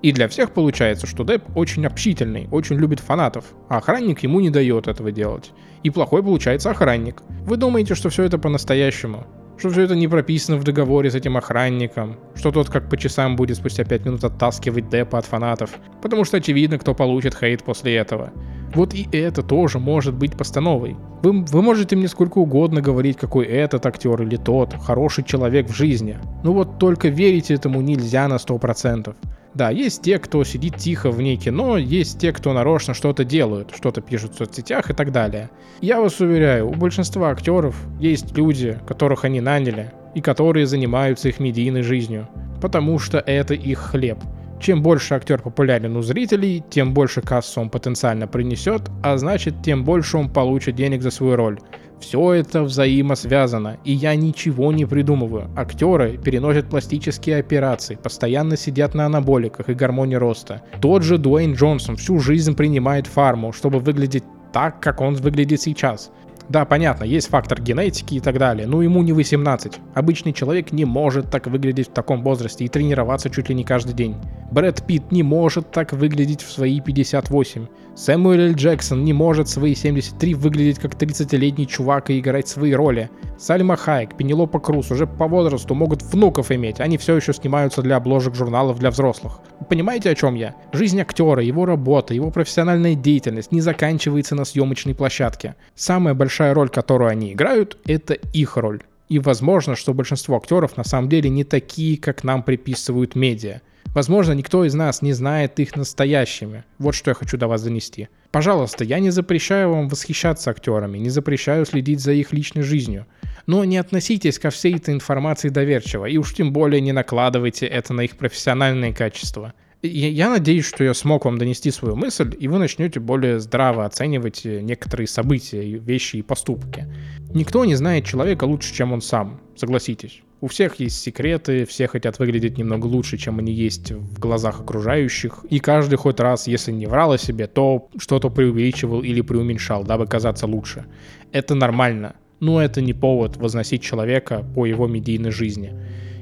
И 0.02 0.12
для 0.12 0.28
всех 0.28 0.52
получается, 0.52 1.08
что 1.08 1.24
Депп 1.24 1.44
очень 1.56 1.86
общительный, 1.86 2.50
очень 2.52 2.76
любит 2.76 3.00
фанатов, 3.00 3.46
а 3.70 3.78
охранник 3.78 4.20
ему 4.20 4.42
не 4.42 4.50
дает 4.50 4.88
этого 4.88 5.14
делать. 5.14 5.54
И 5.84 5.90
плохой 5.90 6.22
получается 6.22 6.72
охранник. 6.72 7.24
Вы 7.46 7.56
думаете, 7.56 7.96
что 7.96 8.10
все 8.10 8.24
это 8.24 8.38
по-настоящему? 8.38 9.26
Что 9.58 9.70
все 9.70 9.84
это 9.84 9.96
не 9.96 10.08
прописано 10.08 10.58
в 10.58 10.64
договоре 10.64 11.10
с 11.10 11.16
этим 11.16 11.38
охранником, 11.38 12.18
что 12.36 12.52
тот 12.52 12.70
как 12.70 12.90
по 12.90 12.98
часам 12.98 13.36
будет 13.36 13.58
спустя 13.58 13.84
5 13.84 14.06
минут 14.06 14.24
оттаскивать 14.24 14.90
депа 14.90 15.18
от 15.18 15.26
фанатов, 15.26 15.72
потому 16.02 16.26
что 16.26 16.38
очевидно, 16.38 16.78
кто 16.78 16.94
получит 16.94 17.36
хейт 17.36 17.64
после 17.64 17.96
этого. 17.96 18.32
Вот 18.74 18.94
и 18.94 19.08
это 19.12 19.44
тоже 19.44 19.80
может 19.80 20.14
быть 20.14 20.38
постановой. 20.38 20.98
Вы, 21.24 21.44
вы 21.44 21.62
можете 21.62 21.96
мне 21.96 22.08
сколько 22.08 22.38
угодно 22.38 22.82
говорить, 22.82 23.18
какой 23.18 23.46
этот 23.46 23.86
актер 23.86 24.22
или 24.22 24.36
тот 24.36 24.76
хороший 24.82 25.24
человек 25.24 25.70
в 25.70 25.76
жизни. 25.76 26.18
Ну 26.44 26.54
вот 26.54 26.78
только 26.78 27.08
верить 27.08 27.50
этому 27.50 27.82
нельзя 27.82 28.28
на 28.28 28.36
100%. 28.36 29.16
Да, 29.58 29.72
есть 29.72 30.04
те, 30.04 30.20
кто 30.20 30.44
сидит 30.44 30.76
тихо 30.76 31.10
вне 31.10 31.36
кино, 31.36 31.80
есть 31.80 32.20
те, 32.20 32.32
кто 32.32 32.54
нарочно 32.54 32.94
что-то 32.94 33.24
делают, 33.24 33.74
что-то 33.76 34.02
пишут 34.02 34.36
в 34.36 34.38
соцсетях 34.38 34.92
и 34.92 34.94
так 34.94 35.12
далее. 35.12 35.50
Я 35.82 36.00
вас 36.00 36.20
уверяю, 36.20 36.70
у 36.70 36.76
большинства 36.76 37.32
актеров 37.32 37.76
есть 38.00 38.38
люди, 38.38 38.78
которых 38.88 39.26
они 39.26 39.42
наняли, 39.42 39.92
и 40.14 40.22
которые 40.22 40.68
занимаются 40.68 41.30
их 41.30 41.40
медийной 41.40 41.82
жизнью, 41.82 42.30
потому 42.62 43.00
что 43.00 43.18
это 43.18 43.56
их 43.56 43.80
хлеб. 43.80 44.20
Чем 44.62 44.84
больше 44.84 45.16
актер 45.16 45.42
популярен 45.42 45.96
у 45.98 46.04
зрителей, 46.04 46.64
тем 46.70 46.94
больше 46.94 47.22
кассу 47.22 47.60
он 47.60 47.72
потенциально 47.72 48.28
принесет, 48.28 48.84
а 49.02 49.18
значит, 49.18 49.64
тем 49.64 49.84
больше 49.84 50.18
он 50.18 50.30
получит 50.30 50.76
денег 50.76 51.02
за 51.02 51.10
свою 51.10 51.36
роль. 51.36 51.60
Все 52.00 52.34
это 52.34 52.64
взаимосвязано, 52.64 53.78
и 53.84 53.92
я 53.92 54.16
ничего 54.16 54.72
не 54.72 54.86
придумываю. 54.86 55.50
Актеры 55.56 56.18
переносят 56.18 56.70
пластические 56.70 57.38
операции, 57.38 57.96
постоянно 57.96 58.56
сидят 58.56 58.94
на 58.94 59.06
анаболиках 59.08 59.70
и 59.70 59.74
гормоне 59.74 60.18
роста. 60.18 60.62
Тот 60.80 61.04
же 61.04 61.18
Дуэйн 61.18 61.54
Джонсон 61.54 61.96
всю 61.96 62.20
жизнь 62.20 62.56
принимает 62.56 63.08
фарму, 63.08 63.52
чтобы 63.52 63.80
выглядеть 63.80 64.24
так, 64.54 64.80
как 64.80 65.02
он 65.02 65.16
выглядит 65.16 65.62
сейчас. 65.62 66.12
Да, 66.50 66.64
понятно, 66.64 67.04
есть 67.04 67.28
фактор 67.28 67.62
генетики 67.62 68.16
и 68.16 68.20
так 68.22 68.38
далее, 68.38 68.68
но 68.68 68.82
ему 68.82 69.04
не 69.04 69.12
18. 69.12 69.80
Обычный 69.96 70.32
человек 70.32 70.72
не 70.72 70.86
может 70.86 71.30
так 71.30 71.48
выглядеть 71.48 71.90
в 71.90 71.94
таком 71.94 72.24
возрасте 72.24 72.64
и 72.64 72.70
тренироваться 72.70 73.30
чуть 73.30 73.50
ли 73.50 73.56
не 73.56 73.66
каждый 73.66 73.94
день. 73.94 74.16
Брэд 74.52 74.86
Питт 74.88 75.12
не 75.12 75.24
может 75.24 75.72
так 75.72 75.92
выглядеть 75.92 76.42
в 76.42 76.52
свои 76.52 76.80
58. 76.80 77.68
Сэмюэл 77.98 78.52
Л. 78.52 78.54
Джексон 78.54 79.04
не 79.04 79.12
может 79.12 79.50
свои 79.50 79.74
73 79.74 80.36
выглядеть 80.36 80.78
как 80.78 80.94
30-летний 80.94 81.68
чувак 81.68 82.12
и 82.12 82.20
играть 82.20 82.48
свои 82.48 82.74
роли. 82.74 83.10
Сальма 83.40 83.76
Хайек, 83.76 84.16
Пенелопа 84.16 84.60
Круз 84.60 84.92
уже 84.92 85.08
по 85.08 85.28
возрасту 85.28 85.74
могут 85.74 86.04
внуков 86.04 86.52
иметь, 86.52 86.80
они 86.80 87.00
все 87.00 87.16
еще 87.16 87.34
снимаются 87.34 87.82
для 87.82 87.96
обложек 87.96 88.36
журналов 88.36 88.78
для 88.78 88.92
взрослых. 88.92 89.40
Вы 89.60 89.66
понимаете, 89.66 90.12
о 90.12 90.16
чем 90.16 90.36
я? 90.36 90.54
Жизнь 90.74 91.02
актера, 91.02 91.42
его 91.42 91.66
работа, 91.66 92.14
его 92.14 92.30
профессиональная 92.30 92.94
деятельность 92.94 93.52
не 93.52 93.62
заканчивается 93.62 94.36
на 94.36 94.46
съемочной 94.46 94.94
площадке. 94.94 95.56
Самая 95.74 96.14
большая 96.14 96.54
роль, 96.54 96.70
которую 96.70 97.10
они 97.10 97.34
играют, 97.34 97.80
это 97.88 98.14
их 98.14 98.58
роль. 98.58 98.84
И 99.10 99.18
возможно, 99.18 99.76
что 99.76 99.96
большинство 99.96 100.38
актеров 100.38 100.78
на 100.78 100.84
самом 100.84 101.10
деле 101.10 101.32
не 101.32 101.44
такие, 101.44 101.98
как 101.98 102.24
нам 102.24 102.44
приписывают 102.44 103.16
медиа. 103.16 103.62
Возможно, 103.94 104.34
никто 104.34 104.64
из 104.64 104.74
нас 104.74 105.02
не 105.02 105.14
знает 105.14 105.60
их 105.60 105.76
настоящими. 105.76 106.64
Вот 106.78 106.94
что 106.94 107.12
я 107.12 107.16
хочу 107.16 107.38
до 107.38 107.48
вас 107.48 107.64
донести. 107.64 108.10
Пожалуйста, 108.32 108.84
я 108.84 109.00
не 109.00 109.10
запрещаю 109.10 109.72
вам 109.72 109.88
восхищаться 109.88 110.52
актерами, 110.52 110.98
не 110.98 111.10
запрещаю 111.10 111.66
следить 111.66 112.02
за 112.02 112.12
их 112.12 112.32
личной 112.34 112.62
жизнью. 112.62 113.08
Но 113.48 113.64
не 113.64 113.78
относитесь 113.78 114.40
ко 114.40 114.50
всей 114.50 114.76
этой 114.76 114.94
информации 114.94 115.50
доверчиво, 115.50 116.06
и 116.06 116.18
уж 116.18 116.34
тем 116.34 116.52
более 116.52 116.82
не 116.82 116.92
накладывайте 116.92 117.66
это 117.66 117.94
на 117.94 118.02
их 118.02 118.18
профессиональные 118.18 118.94
качества. 118.94 119.54
Я 119.82 120.30
надеюсь, 120.30 120.66
что 120.66 120.84
я 120.84 120.94
смог 120.94 121.26
вам 121.26 121.38
донести 121.38 121.72
свою 121.72 121.96
мысль, 121.96 122.36
и 122.38 122.48
вы 122.48 122.58
начнете 122.58 123.00
более 123.00 123.40
здраво 123.40 123.86
оценивать 123.86 124.44
некоторые 124.44 125.08
события, 125.08 125.62
вещи 125.62 126.18
и 126.18 126.22
поступки. 126.22 126.88
Никто 127.34 127.64
не 127.64 127.76
знает 127.76 128.06
человека 128.06 128.44
лучше, 128.44 128.74
чем 128.74 128.92
он 128.92 129.02
сам, 129.02 129.40
согласитесь. 129.56 130.22
У 130.40 130.48
всех 130.48 130.76
есть 130.80 131.02
секреты, 131.02 131.66
все 131.66 131.88
хотят 131.88 132.20
выглядеть 132.20 132.60
немного 132.60 132.86
лучше, 132.86 133.18
чем 133.18 133.40
они 133.40 133.52
есть 133.52 133.92
в 133.92 134.20
глазах 134.20 134.62
окружающих. 134.62 135.44
И 135.50 135.58
каждый 135.60 135.96
хоть 135.96 136.20
раз, 136.20 136.46
если 136.46 136.72
не 136.72 136.86
врал 136.86 137.14
о 137.14 137.18
себе, 137.18 137.48
то 137.48 137.90
что-то 137.98 138.30
преувеличивал 138.30 139.02
или 139.02 139.22
преуменьшал, 139.22 139.84
дабы 139.84 140.06
казаться 140.06 140.46
лучше. 140.46 140.86
Это 141.32 141.56
нормально. 141.56 142.16
Но 142.40 142.62
это 142.62 142.82
не 142.82 142.94
повод 142.94 143.38
возносить 143.38 143.82
человека 143.82 144.46
по 144.54 144.68
его 144.68 144.86
медийной 144.86 145.32
жизни. 145.32 145.74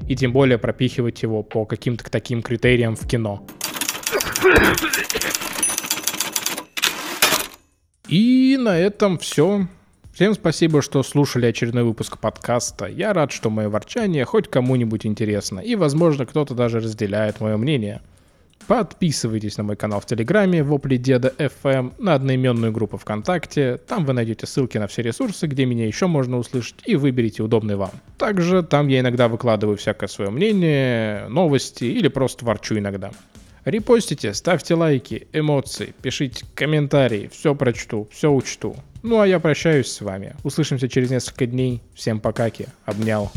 И 0.07 0.15
тем 0.15 0.31
более 0.31 0.57
пропихивать 0.57 1.21
его 1.21 1.43
по 1.43 1.65
каким-то 1.65 2.09
таким 2.09 2.41
критериям 2.41 2.95
в 2.95 3.05
кино. 3.05 3.45
И 8.07 8.55
на 8.57 8.77
этом 8.77 9.17
все. 9.17 9.67
Всем 10.15 10.33
спасибо, 10.33 10.81
что 10.81 11.03
слушали 11.03 11.47
очередной 11.47 11.83
выпуск 11.83 12.19
подкаста. 12.19 12.85
Я 12.85 13.11
рад, 13.11 13.33
что 13.33 13.49
мое 13.49 13.67
ворчание 13.67 14.23
хоть 14.23 14.47
кому-нибудь 14.47 15.05
интересно, 15.05 15.59
и, 15.59 15.75
возможно, 15.75 16.25
кто-то 16.25 16.53
даже 16.55 16.79
разделяет 16.79 17.41
мое 17.41 17.57
мнение. 17.57 17.99
Подписывайтесь 18.65 19.57
на 19.57 19.63
мой 19.63 19.75
канал 19.75 19.99
в 19.99 20.05
Телеграме, 20.05 20.63
Вопли 20.63 20.95
Деда 20.95 21.33
FM, 21.37 21.95
на 21.99 22.13
одноименную 22.13 22.71
группу 22.71 22.95
ВКонтакте. 22.95 23.77
Там 23.89 24.05
вы 24.05 24.13
найдете 24.13 24.47
ссылки 24.47 24.77
на 24.77 24.87
все 24.87 25.01
ресурсы, 25.01 25.47
где 25.47 25.65
меня 25.65 25.85
еще 25.85 26.07
можно 26.07 26.37
услышать, 26.37 26.75
и 26.85 26.95
выберите 26.95 27.43
удобный 27.43 27.75
вам. 27.75 27.91
Также 28.17 28.63
там 28.63 28.87
я 28.87 29.01
иногда 29.01 29.27
выкладываю 29.27 29.75
всякое 29.75 30.07
свое 30.07 30.31
мнение, 30.31 31.27
новости 31.27 31.83
или 31.83 32.07
просто 32.07 32.45
ворчу 32.45 32.77
иногда. 32.77 33.11
Репостите, 33.65 34.33
ставьте 34.33 34.75
лайки, 34.75 35.27
эмоции, 35.33 35.93
пишите 36.01 36.45
комментарии, 36.55 37.29
все 37.33 37.53
прочту, 37.53 38.07
все 38.11 38.31
учту. 38.31 38.77
Ну 39.07 39.19
а 39.19 39.27
я 39.27 39.39
прощаюсь 39.39 39.91
с 39.91 40.01
вами. 40.01 40.35
Услышимся 40.43 40.89
через 40.89 41.11
несколько 41.11 41.45
дней. 41.45 41.83
Всем 41.93 42.19
покаки. 42.19 42.69
Обнял. 42.87 43.31